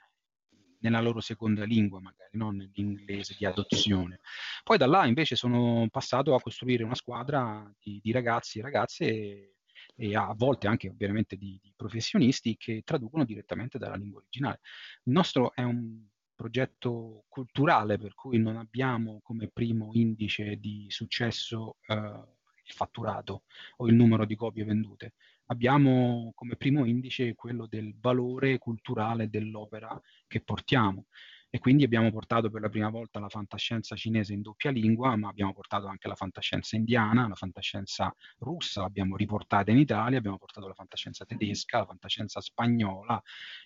nella 0.80 1.02
loro 1.02 1.22
seconda 1.22 1.64
lingua, 1.64 2.00
magari 2.00 2.38
non 2.38 2.58
nell'inglese 2.58 3.36
di 3.38 3.46
adozione. 3.46 4.20
Poi 4.64 4.78
da 4.78 4.86
là 4.86 5.06
invece 5.06 5.36
sono 5.36 5.88
passato 5.90 6.36
a 6.36 6.42
costruire 6.42 6.84
una 6.84 6.96
squadra 6.96 7.74
di, 7.80 8.00
di 8.04 8.12
ragazzi 8.12 8.60
e 8.60 8.62
ragazze 8.62 9.06
e, 9.06 9.56
e 9.96 10.16
a 10.16 10.34
volte 10.36 10.68
anche 10.68 10.90
ovviamente 10.90 11.38
di, 11.38 11.58
di, 11.62 11.74
professionisti 11.76 12.58
che 12.58 12.82
traducono 12.84 13.24
direttamente 13.24 13.78
dalla 13.78 13.96
lingua 13.96 14.20
originale. 14.20 14.60
Il 15.04 15.14
nostro 15.14 15.54
è 15.54 15.64
un 15.64 16.06
progetto 16.44 17.24
culturale 17.30 17.98
per 17.98 18.14
cui 18.16 18.38
non 18.38 18.58
abbiamo 18.58 19.22
come 19.24 19.48
primo 19.48 19.92
indice 19.94 20.58
di 20.58 20.88
successo 20.90 21.78
eh, 21.88 21.96
il 21.96 22.74
fatturato 22.74 23.44
o 23.78 23.88
il 23.88 23.94
numero 23.94 24.26
di 24.26 24.36
copie 24.36 24.66
vendute. 24.66 25.14
Abbiamo 25.46 26.34
come 26.36 26.58
primo 26.58 26.84
indice 26.84 27.34
quello 27.34 27.66
del 27.66 27.96
valore 27.98 28.58
culturale 28.58 29.30
dell'opera 29.30 29.98
che 30.28 30.42
portiamo 30.42 31.06
e 31.50 31.60
quindi 31.60 31.86
abbiamo 31.86 32.12
portato 32.12 32.50
per 32.50 32.60
la 32.60 32.68
prima 32.68 32.90
volta 32.90 33.22
la 33.22 33.30
fantascienza 33.30 33.96
cinese 33.96 34.34
in 34.34 34.42
doppia 34.42 34.72
lingua, 34.72 35.16
ma 35.16 35.30
abbiamo 35.30 35.54
portato 35.54 35.88
anche 35.88 36.10
la 36.10 36.16
fantascienza 36.16 36.76
indiana, 36.76 37.26
la 37.26 37.36
fantascienza 37.36 38.14
russa, 38.40 38.82
l'abbiamo 38.82 39.16
riportata 39.16 39.72
in 39.72 39.78
Italia, 39.78 40.18
abbiamo 40.18 40.40
portato 40.40 40.68
la 40.68 40.74
fantascienza 40.74 41.24
tedesca, 41.24 41.78
la 41.78 41.86
fantascienza 41.86 42.42
spagnola 42.42 43.22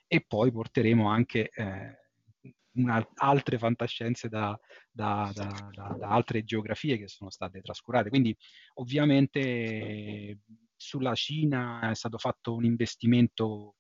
e 0.06 0.24
poi 0.28 0.52
porteremo 0.52 1.10
anche 1.10 1.50
eh, 1.50 2.07
una, 2.78 3.06
altre 3.16 3.58
fantascienze 3.58 4.30
da, 4.30 4.58
da, 4.92 5.32
da, 5.34 5.70
da, 5.72 6.08
altre 6.08 6.44
geografie 6.44 6.98
che 6.98 7.08
sono 7.08 7.30
state 7.30 7.62
trascurate. 7.62 8.10
Quindi 8.10 8.36
ovviamente 8.76 10.40
sulla 10.76 11.16
Cina 11.16 11.90
è 11.90 11.96
stato 11.96 12.18
fatto 12.18 12.56
un 12.56 12.66
investimento 12.66 13.76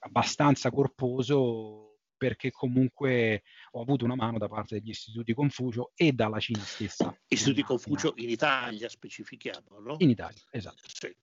abbastanza 0.00 0.70
corposo 0.70 1.84
perché 2.16 2.50
comunque 2.50 3.44
ho 3.72 3.80
avuto 3.80 4.04
una 4.04 4.16
mano 4.16 4.38
da 4.38 4.48
parte 4.48 4.80
degli 4.80 4.90
istituti 4.90 5.34
Confucio 5.34 5.92
e 5.94 6.12
dalla 6.12 6.40
Cina 6.40 6.62
stessa. 6.62 7.16
Istituti 7.28 7.62
Confucio 7.62 8.14
in 8.16 8.28
Italia, 8.28 8.88
specifichiamo, 8.88 9.78
no? 9.78 9.94
In 9.98 10.10
Italia, 10.10 10.42
esatto. 10.50 10.82
Sì 10.86 11.14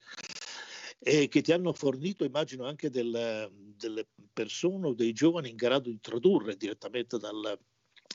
e 0.99 1.27
che 1.27 1.41
ti 1.41 1.51
hanno 1.51 1.73
fornito, 1.73 2.23
immagino, 2.23 2.65
anche 2.65 2.89
del, 2.89 3.51
delle 3.77 4.08
persone 4.34 4.88
o 4.88 4.93
dei 4.93 5.13
giovani 5.13 5.49
in 5.49 5.55
grado 5.55 5.89
di 5.89 5.99
tradurre 6.01 6.58
direttamente 6.58 7.17
dal, 7.17 7.58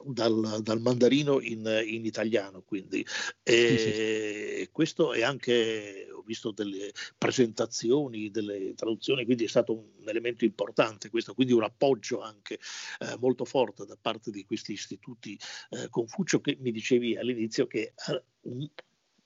dal, 0.04 0.60
dal, 0.62 0.80
mandarino 0.80 1.40
in, 1.40 1.82
in, 1.86 2.04
italiano. 2.04 2.62
Quindi. 2.62 3.04
E 3.42 3.78
sì, 3.78 4.62
sì. 4.62 4.68
questo 4.70 5.12
è 5.12 5.22
anche, 5.22 6.08
ho 6.12 6.22
visto 6.22 6.50
delle 6.50 6.92
presentazioni, 7.16 8.30
delle 8.30 8.74
traduzioni, 8.74 9.24
quindi 9.24 9.44
è 9.44 9.48
stato 9.48 9.72
un 9.72 10.08
elemento 10.08 10.44
importante 10.44 11.10
questo, 11.10 11.34
quindi 11.34 11.52
un 11.52 11.62
appoggio 11.62 12.20
anche 12.20 12.58
eh, 13.00 13.16
molto 13.18 13.44
forte 13.44 13.84
da 13.84 13.96
parte 14.00 14.30
di 14.30 14.44
questi 14.44 14.72
istituti 14.72 15.38
eh, 15.70 15.88
Confucio 15.88 16.40
che 16.40 16.56
mi 16.60 16.72
dicevi 16.72 17.16
all'inizio 17.16 17.66
che 17.66 17.92
eh, 18.08 18.22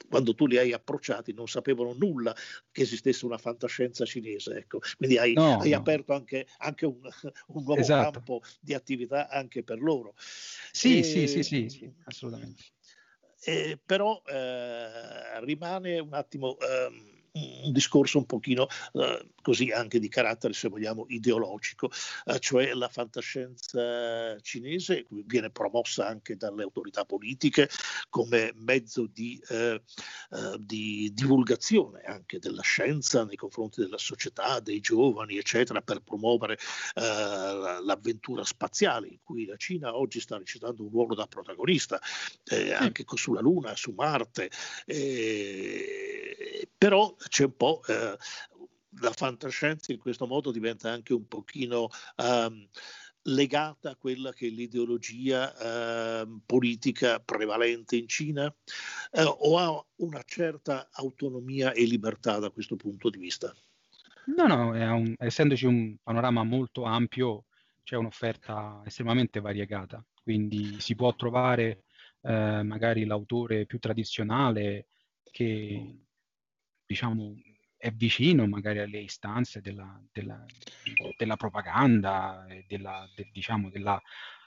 quando 0.09 0.35
tu 0.35 0.47
li 0.47 0.59
hai 0.59 0.73
approcciati 0.73 1.33
non 1.33 1.49
sapevano 1.49 1.95
nulla 1.95 2.35
che 2.71 2.83
esistesse 2.83 3.25
una 3.25 3.38
fantascienza 3.38 4.05
cinese, 4.05 4.57
ecco. 4.57 4.81
quindi 4.97 5.19
hai, 5.19 5.33
no, 5.33 5.59
hai 5.59 5.71
no. 5.71 5.77
aperto 5.77 6.12
anche, 6.12 6.47
anche 6.59 6.87
un, 6.87 7.01
un, 7.49 7.62
nuovo 7.62 7.81
esatto. 7.81 8.21
campo 8.21 8.43
di 8.61 8.75
attività 8.75 9.29
anche 9.29 9.62
per 9.62 9.81
loro. 9.81 10.14
Sì, 10.17 10.99
e, 10.99 11.03
sì, 11.03 11.27
sì, 11.27 11.43
sì, 11.43 11.69
sì, 11.69 11.93
assolutamente. 12.05 12.62
Eh, 13.47 13.79
però 13.85 14.23
eh, 14.27 15.45
rimane 15.45 15.99
un 15.99 16.14
attimo... 16.14 16.57
Ehm, 16.59 17.13
un 17.35 17.73
discorso 17.73 18.18
un 18.18 18.27
pochino 18.27 18.68
eh, 18.92 19.27
così 19.42 19.70
anche 19.70 19.99
di 19.99 20.09
carattere, 20.09 20.53
se 20.53 20.68
vogliamo, 20.68 21.05
ideologico, 21.09 21.90
eh, 22.27 22.38
cioè 22.38 22.73
la 22.75 22.88
fantascienza 22.88 24.38
cinese 24.40 25.07
viene 25.09 25.51
promossa 25.51 26.07
anche 26.07 26.37
dalle 26.37 26.62
autorità 26.62 27.05
politiche 27.05 27.68
come 28.09 28.53
mezzo 28.55 29.07
di, 29.12 29.42
eh, 29.49 29.83
eh 30.31 30.57
di 30.59 31.11
divulgazione 31.12 32.03
anche 32.03 32.38
della 32.38 32.62
scienza 32.62 33.25
nei 33.25 33.37
confronti 33.37 33.81
della 33.81 33.99
società, 33.99 34.61
dei 34.61 34.81
giovani, 34.81 35.37
eccetera, 35.37 35.83
per 35.83 36.01
promuovere 36.01 36.55
eh, 36.94 37.01
l'avventura 37.83 38.44
spaziale 38.44 39.09
in 39.09 39.18
cui 39.23 39.44
la 39.44 39.57
Cina 39.57 39.97
oggi 39.97 40.20
sta 40.20 40.38
recitando 40.38 40.85
un 40.85 40.90
ruolo 40.90 41.14
da 41.14 41.27
protagonista, 41.27 42.01
eh, 42.44 42.73
anche 42.73 43.05
sulla 43.14 43.40
Luna, 43.40 43.75
su 43.77 43.92
Marte. 43.97 44.51
però 46.79 47.14
c'è 47.29 47.45
un 47.45 47.57
po' 47.57 47.83
eh, 47.87 48.17
la 49.01 49.13
fantascienza 49.13 49.93
in 49.93 49.99
questo 49.99 50.27
modo 50.27 50.51
diventa 50.51 50.91
anche 50.91 51.13
un 51.13 51.27
pochino 51.27 51.89
um, 52.17 52.69
legata 53.23 53.91
a 53.91 53.97
quella 53.97 54.33
che 54.33 54.47
è 54.47 54.51
l'ideologia 54.51 56.23
uh, 56.23 56.41
politica 56.45 57.21
prevalente 57.21 57.97
in 57.97 58.07
Cina 58.07 58.47
uh, 58.47 59.21
o 59.21 59.59
ha 59.59 59.87
una 59.97 60.23
certa 60.25 60.89
autonomia 60.93 61.73
e 61.73 61.85
libertà 61.85 62.39
da 62.39 62.51
questo 62.51 62.77
punto 62.77 63.09
di 63.09 63.19
vista? 63.19 63.55
No, 64.27 64.47
no, 64.47 64.69
un, 64.71 65.15
essendoci 65.19 65.67
un 65.67 65.97
panorama 66.03 66.45
molto 66.45 66.85
ampio, 66.85 67.45
c'è 67.83 67.97
un'offerta 67.97 68.83
estremamente 68.87 69.41
variegata, 69.41 70.03
quindi 70.23 70.81
si 70.81 70.95
può 70.95 71.15
trovare 71.15 71.85
eh, 72.23 72.63
magari 72.63 73.05
l'autore 73.05 73.67
più 73.67 73.79
tradizionale 73.79 74.87
che 75.31 76.04
diciamo, 76.87 77.35
è 77.77 77.90
vicino 77.90 78.47
magari 78.47 78.79
alle 78.79 79.01
istanze 79.01 79.61
della, 79.61 80.01
della, 80.12 80.44
della 81.16 81.37
propaganda 81.37 82.47
della, 82.66 83.09
de, 83.14 83.29
diciamo, 83.33 83.70
della 83.70 84.01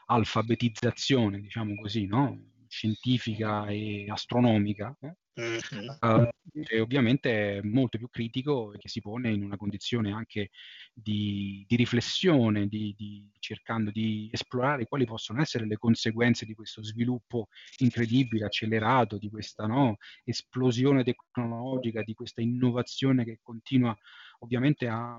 alfabetizzazione, 0.08 1.40
diciamo 1.40 1.76
così, 1.76 2.06
no? 2.06 2.56
scientifica 2.68 3.68
e 3.68 4.06
astronomica, 4.10 4.96
eh? 5.02 5.16
Uh, 5.38 6.30
e 6.52 6.80
ovviamente 6.80 7.58
è 7.58 7.62
molto 7.62 7.98
più 7.98 8.10
critico 8.10 8.74
e 8.74 8.78
che 8.78 8.90
si 8.90 9.02
pone 9.02 9.32
in 9.32 9.44
una 9.44 9.58
condizione 9.58 10.12
anche 10.12 10.50
di, 10.94 11.64
di 11.68 11.76
riflessione, 11.76 12.68
di, 12.68 12.96
di, 12.98 13.30
cercando 13.40 13.92
di 13.92 14.30
esplorare 14.32 14.88
quali 14.88 15.06
possono 15.06 15.42
essere 15.42 15.68
le 15.68 15.78
conseguenze 15.78 16.46
di 16.46 16.56
questo 16.56 16.84
sviluppo 16.84 17.50
incredibile, 17.78 18.46
accelerato, 18.46 19.18
di 19.18 19.30
questa 19.30 19.68
no, 19.68 19.98
esplosione 20.24 21.04
tecnologica, 21.04 22.02
di 22.02 22.14
questa 22.14 22.42
innovazione 22.42 23.24
che 23.24 23.40
continua 23.42 23.96
ovviamente 24.40 24.88
a, 24.88 25.14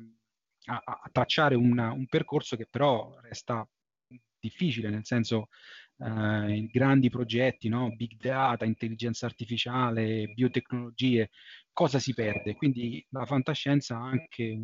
a, 0.66 0.82
a 0.84 1.08
tracciare 1.12 1.54
una, 1.54 1.92
un 1.92 2.06
percorso 2.06 2.56
che 2.56 2.66
però 2.68 3.16
resta 3.20 3.68
difficile, 4.40 4.90
nel 4.90 5.04
senso 5.04 5.48
eh, 5.98 6.68
grandi 6.70 7.10
progetti, 7.10 7.68
no? 7.68 7.94
big 7.94 8.16
data, 8.16 8.64
intelligenza 8.64 9.26
artificiale, 9.26 10.28
biotecnologie, 10.28 11.30
cosa 11.72 11.98
si 11.98 12.14
perde? 12.14 12.54
Quindi 12.54 13.04
la 13.10 13.26
fantascienza 13.26 13.96
ha 13.96 14.04
anche 14.04 14.58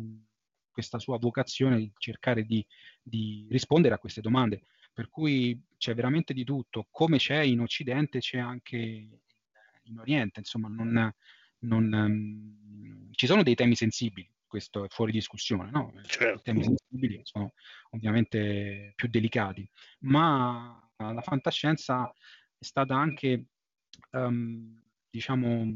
questa 0.71 0.99
sua 0.99 1.17
vocazione 1.17 1.77
di 1.77 1.91
cercare 1.97 2.43
di, 2.43 2.65
di, 3.01 3.47
rispondere 3.49 3.95
a 3.95 3.97
queste 3.97 4.21
domande, 4.21 4.63
per 4.93 5.09
cui 5.09 5.61
c'è 5.77 5.93
veramente 5.93 6.33
di 6.33 6.43
tutto, 6.43 6.87
come 6.91 7.17
c'è 7.17 7.41
in 7.41 7.61
Occidente 7.61 8.19
c'è 8.19 8.39
anche 8.39 8.77
in 9.83 9.99
Oriente, 9.99 10.39
insomma 10.39 10.67
non, 10.67 11.13
non, 11.59 11.93
um, 11.93 13.09
ci 13.11 13.25
sono 13.25 13.43
dei 13.43 13.55
temi 13.55 13.75
sensibili, 13.75 14.29
questo 14.45 14.83
è 14.83 14.87
fuori 14.89 15.11
discussione, 15.11 15.69
no? 15.71 15.93
Certo. 16.05 16.39
I 16.39 16.43
temi 16.43 16.63
sensibili 16.63 17.21
sono 17.23 17.53
ovviamente 17.91 18.91
più 18.95 19.07
delicati, 19.07 19.65
ma 19.99 20.84
la 20.97 21.21
fantascienza 21.21 22.11
è 22.57 22.63
stata 22.63 22.95
anche, 22.95 23.47
um, 24.11 24.81
diciamo, 25.09 25.73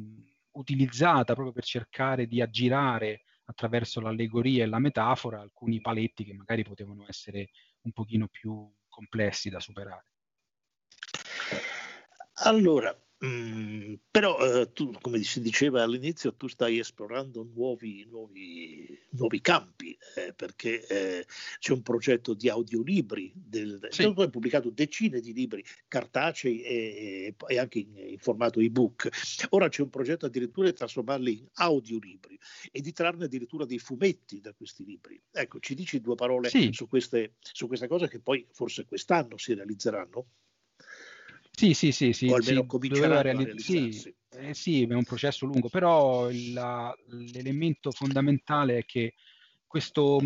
utilizzata 0.52 1.34
proprio 1.34 1.54
per 1.54 1.64
cercare 1.64 2.28
di 2.28 2.42
aggirare 2.42 3.24
attraverso 3.46 4.00
l'allegoria 4.00 4.64
e 4.64 4.68
la 4.68 4.80
metafora 4.80 5.42
alcuni 5.42 5.82
paletti 5.82 6.24
che 6.24 6.34
magari 6.34 6.64
potevano 6.64 7.06
essere 7.08 7.50
un 7.82 7.92
pochino 7.92 8.28
più 8.28 8.72
complessi 8.88 9.50
da 9.50 9.60
superare. 9.60 10.06
Allora, 12.44 12.96
Mm, 13.26 13.96
però 14.10 14.40
eh, 14.40 14.72
tu, 14.72 14.94
come 15.02 15.22
si 15.24 15.42
diceva 15.42 15.84
all'inizio, 15.84 16.36
tu 16.36 16.48
stai 16.48 16.80
esplorando 16.80 17.46
nuovi, 17.54 18.06
nuovi, 18.10 18.98
nuovi 19.10 19.42
campi, 19.42 19.98
eh, 20.16 20.34
perché 20.34 20.88
eh, 20.88 21.26
c'è 21.60 21.74
un 21.74 21.82
progetto 21.82 22.34
di 22.34 22.48
audiolibri, 22.48 23.34
del, 23.36 23.88
sì. 23.90 24.04
tu 24.14 24.22
hai 24.22 24.30
pubblicato 24.30 24.70
decine 24.70 25.20
di 25.20 25.34
libri 25.34 25.62
cartacei 25.90 26.62
e, 26.62 27.36
e 27.46 27.60
anche 27.60 27.80
in, 27.80 27.98
in, 27.98 28.20
formato 28.20 28.62
ebook. 28.62 29.10
Ora 29.50 29.68
c'è 29.68 29.82
un 29.82 29.90
progetto 29.90 30.26
addirittura 30.26 30.70
di 30.70 30.76
trasformarli 30.76 31.40
in 31.40 31.48
audiolibri 31.56 32.40
e 32.72 32.80
di 32.80 32.94
trarne 32.94 33.26
addirittura 33.26 33.66
dei 33.66 33.80
fumetti 33.80 34.40
da 34.40 34.54
questi 34.54 34.86
libri. 34.86 35.22
Ecco, 35.30 35.60
ci 35.60 35.76
dici 35.76 36.00
due 36.00 36.16
parole 36.16 36.48
sì. 36.48 36.70
su, 36.72 36.88
queste, 36.88 37.34
su 37.40 37.68
queste 37.68 37.88
cose 37.88 38.08
che 38.08 38.22
poi 38.22 38.48
forse 38.50 38.86
quest'anno 38.86 39.38
si 39.38 39.54
realizzeranno? 39.54 40.26
Sì, 41.60 41.74
sì, 41.74 41.92
sì, 41.92 42.14
sì, 42.14 42.30
o 42.30 42.36
almeno 42.36 42.62
sì, 42.62 42.68
comincerà 42.68 43.22
reali- 43.22 43.60
sì, 43.60 44.16
eh, 44.30 44.54
sì, 44.54 44.84
è 44.86 44.94
un 44.94 45.04
processo 45.04 45.46
lungo, 45.46 45.68
però 45.68 46.30
il, 46.30 46.54
l'elemento 47.34 47.92
fondamentale 47.92 48.78
è 48.78 48.86
che 48.86 49.16
questo 49.68 50.22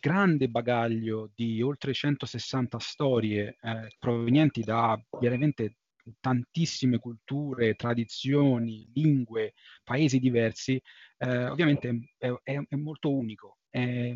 grande 0.00 0.48
bagaglio 0.48 1.30
di 1.32 1.62
oltre 1.62 1.92
160 1.92 2.80
storie 2.80 3.56
eh, 3.62 3.94
provenienti 4.00 4.62
da 4.62 5.00
veramente 5.20 5.76
tantissime 6.18 6.98
culture, 6.98 7.76
tradizioni, 7.76 8.90
lingue, 8.92 9.54
paesi 9.84 10.18
diversi, 10.18 10.82
eh, 11.18 11.46
ovviamente 11.46 12.14
è, 12.18 12.32
è, 12.42 12.60
è, 12.68 12.74
molto 12.74 13.14
unico. 13.14 13.58
È, 13.70 14.12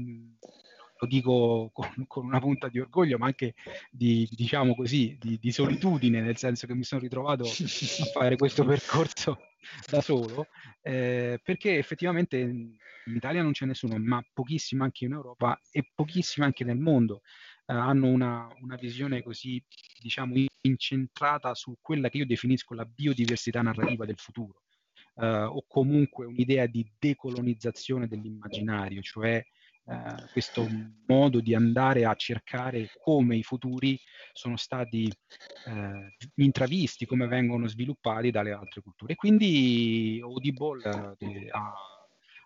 lo 1.02 1.06
dico 1.08 1.70
con, 1.72 1.88
con, 2.06 2.24
una 2.24 2.38
punta 2.38 2.68
di 2.68 2.78
orgoglio, 2.78 3.18
ma 3.18 3.26
anche 3.26 3.54
di, 3.90 4.28
diciamo 4.30 4.74
così, 4.74 5.16
di, 5.20 5.38
di, 5.38 5.52
solitudine, 5.52 6.20
nel 6.20 6.36
senso 6.36 6.66
che 6.66 6.74
mi 6.74 6.84
sono 6.84 7.00
ritrovato 7.00 7.42
a 7.42 8.04
fare 8.12 8.36
questo 8.36 8.64
percorso 8.64 9.38
da 9.90 10.00
solo, 10.00 10.46
eh, 10.80 11.40
perché 11.42 11.76
effettivamente 11.76 12.38
in 12.38 12.76
Italia 13.14 13.42
non 13.42 13.52
c'è 13.52 13.66
nessuno, 13.66 13.98
ma 13.98 14.24
pochissimi 14.32 14.82
anche 14.82 15.04
in 15.04 15.12
Europa 15.12 15.60
e 15.70 15.90
pochissimi 15.92 16.46
anche 16.46 16.64
nel 16.64 16.78
mondo 16.78 17.22
eh, 17.66 17.72
hanno 17.72 18.06
una, 18.06 18.48
una 18.60 18.76
visione 18.76 19.22
così, 19.22 19.62
diciamo, 20.00 20.34
incentrata 20.60 21.54
su 21.54 21.76
quella 21.80 22.08
che 22.08 22.18
io 22.18 22.26
definisco 22.26 22.74
la 22.74 22.84
biodiversità 22.84 23.60
narrativa 23.60 24.04
del 24.04 24.18
futuro. 24.18 24.60
Uh, 25.14 25.44
o 25.44 25.64
comunque 25.68 26.24
un'idea 26.24 26.64
di 26.64 26.90
decolonizzazione 26.98 28.08
dell'immaginario, 28.08 29.02
cioè 29.02 29.44
eh, 29.84 30.28
questo 30.30 30.66
modo 31.06 31.40
di 31.40 31.54
andare 31.54 32.04
a 32.04 32.14
cercare 32.14 32.90
come 33.02 33.36
i 33.36 33.42
futuri 33.42 33.98
sono 34.32 34.56
stati 34.56 35.12
eh, 35.66 36.16
intravisti, 36.36 37.04
come 37.04 37.26
vengono 37.26 37.66
sviluppati 37.66 38.30
dalle 38.30 38.52
altre 38.52 38.80
culture. 38.80 39.16
quindi 39.16 40.20
Audible 40.22 41.16
eh, 41.18 41.48
ha, 41.50 41.72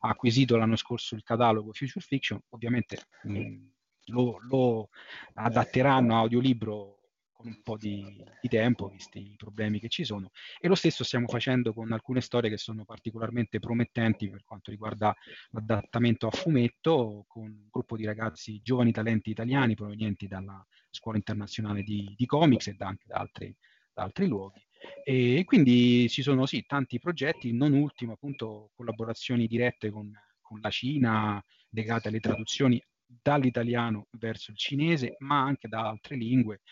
ha, 0.01 0.09
acquisito 0.09 0.57
l'anno 0.57 0.77
scorso 0.77 1.15
il 1.15 1.23
catalogo 1.23 1.73
Future 1.73 2.05
Fiction, 2.05 2.41
ovviamente 2.51 2.99
mh, 3.25 3.39
mm, 3.39 3.67
lo, 4.07 4.39
lo 4.49 4.89
adatteranno 5.35 6.15
a 6.15 6.21
audiolibro 6.21 6.96
con 7.37 7.49
un 7.49 7.63
po' 7.63 7.77
di, 7.77 8.25
di, 8.41 8.49
tempo, 8.49 8.89
visti 8.89 9.33
i 9.33 9.37
problemi 9.37 9.79
che 9.79 9.89
ci 9.89 10.05
sono. 10.05 10.31
E 10.59 10.69
lo 10.69 10.75
stesso 10.75 11.05
stiamo 11.05 11.29
facendo 11.29 11.73
con 11.75 11.93
alcune 11.93 12.21
storie 12.21 12.49
che 12.49 12.57
sono 12.57 12.85
particolarmente 12.85 13.59
promettenti 13.59 14.31
per 14.31 14.43
quanto 14.43 14.71
riguarda 14.71 15.15
l'adattamento 15.51 16.27
a 16.27 16.31
fumetto, 16.31 17.25
con 17.29 17.45
un 17.45 17.67
gruppo 17.71 17.97
di 17.97 18.05
ragazzi 18.05 18.61
giovani 18.63 18.91
talenti 18.91 19.31
italiani 19.31 19.75
provenienti 19.75 20.27
dalla 20.27 20.65
Scuola 20.91 21.19
Internazionale 21.19 21.83
di, 21.83 22.15
di 22.17 22.27
Comics 22.27 22.69
e 22.69 22.77
anche 22.79 23.05
da 23.07 23.17
altri, 23.17 23.55
da 23.93 24.03
altri 24.03 24.27
luoghi. 24.27 24.65
E 25.05 25.43
quindi 25.45 26.09
ci 26.09 26.23
sono 26.23 26.47
sì 26.47 26.65
tanti 26.67 26.99
progetti, 26.99 27.53
non 27.53 27.73
ultimo 27.73 28.13
appunto 28.13 28.71
collaborazioni 28.75 29.47
dirette 29.47 29.91
con, 29.91 30.11
con 30.41 30.61
la 30.61 30.71
Cina 30.71 31.43
legate 31.71 32.09
alle 32.09 32.21
traduzioni 32.21 32.83
dall'italiano 33.07 34.09
verso 34.13 34.51
il 34.51 34.57
cinese, 34.57 35.17
ma 35.19 35.43
anche 35.43 35.69
da 35.69 35.89
altre 35.89 36.17
lingue 36.17 36.63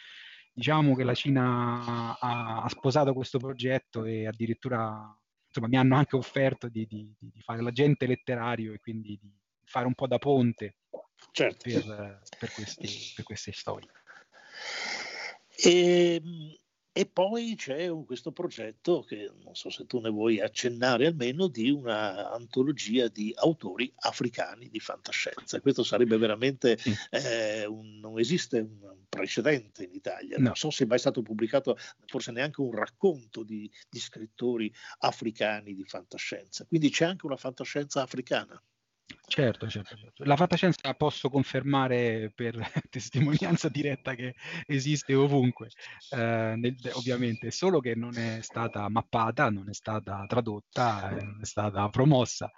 diciamo 0.54 0.94
che 0.94 1.02
la 1.02 1.14
Cina 1.14 2.16
ha, 2.18 2.62
ha, 2.62 2.68
sposato 2.68 3.12
questo 3.12 3.38
progetto 3.38 4.04
e 4.04 4.26
addirittura 4.26 5.14
insomma, 5.48 5.66
mi 5.66 5.76
hanno 5.76 5.96
anche 5.96 6.16
offerto 6.16 6.68
di, 6.68 6.86
di, 6.86 7.12
di, 7.18 7.40
fare 7.40 7.60
l'agente 7.60 8.06
letterario 8.06 8.72
e 8.72 8.78
quindi 8.78 9.18
di 9.20 9.32
fare 9.64 9.86
un 9.86 9.94
po' 9.94 10.06
da 10.06 10.18
ponte 10.18 10.76
certo. 11.32 11.68
per, 11.68 12.20
per, 12.38 12.52
questi, 12.52 12.88
per 13.16 13.24
queste 13.24 13.52
storie. 13.52 13.90
E, 15.56 16.14
ehm, 16.14 16.56
e 16.96 17.06
poi 17.06 17.56
c'è 17.56 17.88
un, 17.88 18.04
questo 18.04 18.30
progetto 18.30 19.02
che 19.02 19.28
non 19.42 19.56
so 19.56 19.68
se 19.68 19.84
tu 19.84 19.98
ne 19.98 20.10
vuoi 20.10 20.40
accennare 20.40 21.08
almeno 21.08 21.48
di 21.48 21.68
una 21.68 22.30
antologia 22.30 23.08
di 23.08 23.32
autori 23.34 23.92
africani 23.96 24.68
di 24.68 24.78
fantascienza. 24.78 25.60
Questo 25.60 25.82
sarebbe 25.82 26.16
veramente 26.18 26.78
eh, 27.10 27.66
un, 27.66 27.98
non 27.98 28.20
esiste 28.20 28.60
un 28.60 28.94
precedente 29.08 29.82
in 29.82 29.90
Italia. 29.92 30.36
No. 30.38 30.44
Non 30.44 30.54
so 30.54 30.70
se 30.70 30.84
è 30.84 30.86
mai 30.86 31.00
stato 31.00 31.20
pubblicato 31.20 31.76
forse 32.06 32.30
neanche 32.30 32.60
un 32.60 32.70
racconto 32.70 33.42
di, 33.42 33.68
di 33.90 33.98
scrittori 33.98 34.72
africani 34.98 35.74
di 35.74 35.84
fantascienza. 35.84 36.64
Quindi 36.64 36.90
c'è 36.90 37.06
anche 37.06 37.26
una 37.26 37.36
fantascienza 37.36 38.02
africana. 38.02 38.62
Certo, 39.26 39.68
certo, 39.68 39.96
certo. 39.96 40.22
La 40.24 40.36
fantascienza 40.36 40.92
posso 40.94 41.30
confermare 41.30 42.30
per 42.34 42.54
testimonianza 42.90 43.68
diretta 43.70 44.14
che 44.14 44.34
esiste 44.66 45.14
ovunque, 45.14 45.68
eh, 46.10 46.54
nel, 46.56 46.76
ovviamente, 46.92 47.50
solo 47.50 47.80
che 47.80 47.94
non 47.94 48.16
è 48.18 48.40
stata 48.42 48.86
mappata, 48.90 49.48
non 49.50 49.68
è 49.70 49.72
stata 49.72 50.24
tradotta, 50.26 51.10
eh, 51.16 51.22
non 51.24 51.38
è 51.40 51.44
stata 51.46 51.88
promossa 51.88 52.50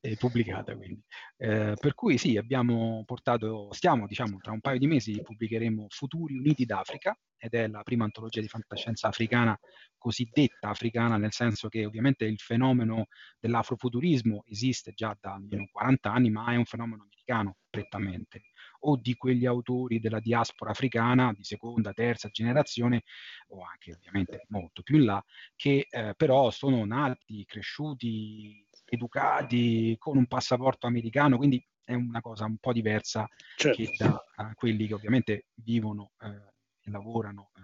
e 0.00 0.16
pubblicata. 0.16 0.74
Quindi. 0.74 1.00
Eh, 1.36 1.74
per 1.78 1.94
cui 1.94 2.16
sì, 2.16 2.36
abbiamo 2.38 3.02
portato, 3.04 3.68
stiamo, 3.72 4.06
diciamo, 4.06 4.38
tra 4.38 4.52
un 4.52 4.60
paio 4.60 4.78
di 4.78 4.86
mesi 4.86 5.20
pubblicheremo 5.20 5.86
Futuri 5.90 6.36
Uniti 6.38 6.64
d'Africa, 6.64 7.16
ed 7.44 7.52
è 7.52 7.68
la 7.68 7.82
prima 7.82 8.04
antologia 8.04 8.40
di 8.40 8.48
fantascienza 8.48 9.08
africana 9.08 9.58
cosiddetta 9.98 10.68
africana, 10.68 11.16
nel 11.16 11.32
senso 11.32 11.68
che 11.68 11.84
ovviamente 11.84 12.24
il 12.24 12.38
fenomeno 12.38 13.06
dell'afrofuturismo 13.38 14.44
esiste 14.46 14.92
già 14.92 15.16
da 15.18 15.34
almeno 15.34 15.66
40 15.70 16.10
anni, 16.10 16.30
ma 16.30 16.52
è 16.52 16.56
un 16.56 16.64
fenomeno 16.64 17.02
americano 17.02 17.56
prettamente, 17.70 18.42
o 18.80 18.96
di 18.96 19.14
quegli 19.14 19.46
autori 19.46 20.00
della 20.00 20.20
diaspora 20.20 20.72
africana 20.72 21.32
di 21.34 21.42
seconda, 21.42 21.92
terza 21.92 22.28
generazione, 22.28 23.02
o 23.48 23.62
anche 23.64 23.92
ovviamente 23.92 24.44
molto 24.48 24.82
più 24.82 24.98
in 24.98 25.04
là, 25.04 25.24
che 25.56 25.86
eh, 25.88 26.12
però 26.16 26.50
sono 26.50 26.84
nati, 26.84 27.44
cresciuti, 27.46 28.66
educati 28.86 29.96
con 29.98 30.18
un 30.18 30.26
passaporto 30.26 30.86
americano, 30.86 31.38
quindi 31.38 31.66
è 31.82 31.94
una 31.94 32.20
cosa 32.20 32.44
un 32.44 32.58
po' 32.58 32.72
diversa 32.72 33.26
certo. 33.56 33.82
che 33.82 33.90
da 33.96 34.22
uh, 34.36 34.54
quelli 34.54 34.86
che 34.86 34.94
ovviamente 34.94 35.46
vivono 35.54 36.12
uh, 36.20 36.52
che 36.84 36.90
lavorano 36.90 37.50
eh, 37.56 37.60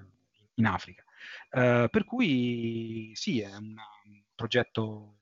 in 0.54 0.66
Africa. 0.66 1.04
Eh, 1.50 1.88
per 1.90 2.04
cui 2.04 3.12
sì, 3.14 3.40
è 3.40 3.54
un 3.54 3.76
progetto 4.34 5.18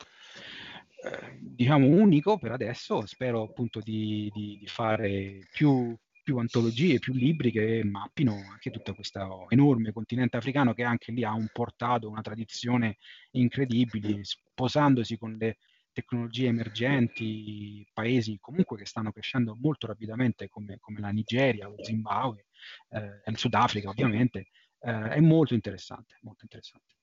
eh, 1.02 1.38
diciamo 1.40 1.86
unico 1.86 2.38
per 2.38 2.52
adesso, 2.52 3.04
spero 3.06 3.42
appunto 3.42 3.80
di, 3.80 4.30
di, 4.32 4.58
di 4.60 4.66
fare 4.66 5.40
più, 5.50 5.94
più 6.22 6.38
antologie, 6.38 7.00
più 7.00 7.12
libri 7.12 7.50
che 7.50 7.82
mappino 7.84 8.34
anche 8.50 8.70
tutto 8.70 8.94
questo 8.94 9.46
enorme 9.50 9.92
continente 9.92 10.36
africano 10.36 10.74
che 10.74 10.84
anche 10.84 11.12
lì 11.12 11.24
ha 11.24 11.32
un 11.32 11.48
portato, 11.52 12.08
una 12.08 12.20
tradizione 12.20 12.96
incredibile, 13.32 14.24
sposandosi 14.24 15.18
con 15.18 15.36
le 15.36 15.58
tecnologie 15.98 16.46
emergenti, 16.46 17.84
paesi 17.92 18.38
comunque 18.40 18.76
che 18.76 18.86
stanno 18.86 19.10
crescendo 19.10 19.56
molto 19.60 19.88
rapidamente 19.88 20.48
come, 20.48 20.78
come 20.78 21.00
la 21.00 21.10
Nigeria, 21.10 21.66
lo 21.66 21.82
Zimbabwe, 21.82 22.46
eh, 22.90 23.22
il 23.26 23.36
Sudafrica 23.36 23.88
ovviamente, 23.88 24.50
eh, 24.78 25.08
è 25.08 25.20
molto 25.20 25.54
interessante, 25.54 26.18
molto 26.22 26.44
interessante. 26.44 26.94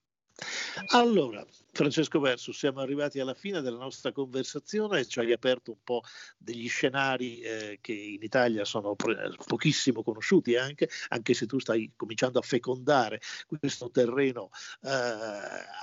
Allora, 0.87 1.45
Francesco 1.71 2.19
Verso, 2.19 2.51
siamo 2.51 2.81
arrivati 2.81 3.19
alla 3.19 3.33
fine 3.33 3.61
della 3.61 3.77
nostra 3.77 4.11
conversazione 4.11 4.99
e 4.99 5.05
ci 5.05 5.19
hai 5.19 5.31
aperto 5.31 5.71
un 5.71 5.83
po' 5.83 6.03
degli 6.37 6.67
scenari 6.67 7.39
eh, 7.39 7.79
che 7.81 7.93
in 7.93 8.21
Italia 8.21 8.65
sono 8.65 8.95
pochissimo 8.95 10.03
conosciuti 10.03 10.55
anche, 10.55 10.89
anche 11.09 11.33
se 11.33 11.45
tu 11.45 11.59
stai 11.59 11.91
cominciando 11.95 12.39
a 12.39 12.41
fecondare 12.41 13.21
questo 13.47 13.89
terreno 13.89 14.49
eh, 14.83 14.89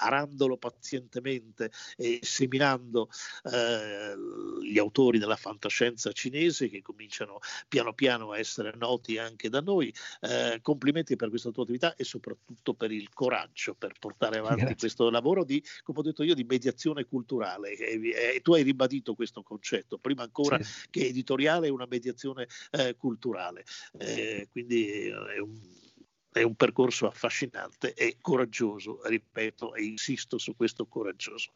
arandolo 0.01 0.57
pazientemente 0.59 1.71
e 1.97 2.21
seminando 2.23 3.09
eh, 3.45 4.15
gli 4.63 4.79
autori 4.79 5.19
della 5.19 5.37
fantascienza 5.37 6.13
cinese 6.13 6.69
che 6.69 6.83
cominciano 6.83 7.39
piano 7.69 7.93
piano 7.95 8.33
a 8.33 8.39
essere 8.39 8.73
noti 8.77 9.19
anche 9.19 9.49
da 9.49 9.61
noi. 9.61 9.93
Eh, 10.21 10.59
complimenti 10.63 11.17
per 11.17 11.29
questa 11.31 11.51
tua 11.51 11.63
attività 11.63 11.95
e 11.97 12.05
soprattutto 12.05 12.75
per 12.75 12.91
il 12.93 13.09
coraggio 13.13 13.75
per 13.75 13.93
portare 13.99 14.41
avanti 14.43 14.61
Grazie. 14.61 14.77
questo 14.77 15.11
lavoro 15.11 15.45
di, 15.45 15.63
come 15.83 15.99
ho 16.01 16.03
detto 16.03 16.23
io, 16.23 16.35
di 16.35 16.45
mediazione 16.45 17.05
culturale. 17.05 17.73
E, 17.73 18.35
e 18.37 18.41
tu 18.43 18.55
hai 18.55 18.63
ribadito 18.63 19.15
questo 19.15 19.43
concetto, 19.43 19.99
prima 19.99 20.23
ancora 20.23 20.61
sì. 20.63 20.89
che 20.91 21.07
editoriale 21.07 21.69
è 21.69 21.71
una 21.71 21.87
mediazione 21.89 22.47
eh, 22.71 22.95
culturale. 22.97 23.65
Eh, 23.99 24.49
quindi 24.51 25.07
è 25.09 25.39
un 25.39 25.81
è 26.33 26.43
un 26.43 26.55
percorso 26.55 27.07
affascinante 27.07 27.93
e 27.93 28.17
coraggioso, 28.21 29.01
ripeto 29.05 29.75
e 29.75 29.85
insisto 29.85 30.39
su 30.39 30.57
questo 30.57 30.87
coraggioso. 30.87 31.53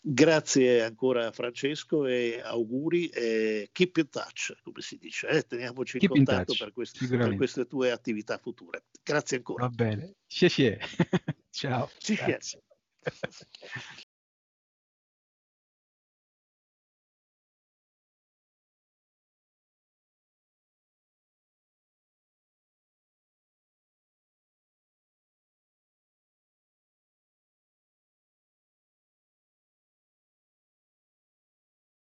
Grazie 0.00 0.82
ancora 0.82 1.32
Francesco 1.32 2.06
e 2.06 2.40
auguri 2.42 3.08
e 3.08 3.68
keep 3.72 3.96
in 3.96 4.08
touch, 4.08 4.54
come 4.62 4.80
si 4.80 4.96
dice, 4.96 5.26
eh? 5.26 5.42
teniamoci 5.42 5.98
keep 5.98 6.14
in 6.14 6.24
contatto 6.24 6.52
in 6.52 6.58
per, 6.58 6.72
questi, 6.72 7.06
per, 7.08 7.34
queste 7.34 7.66
tue 7.66 7.90
attività 7.90 8.38
future. 8.38 8.84
Grazie 9.02 9.38
ancora. 9.38 9.66
Va 9.66 9.70
bene, 9.70 10.14
ciao. 10.28 10.48
Ciao. 11.52 11.88
Grazie. 12.08 12.60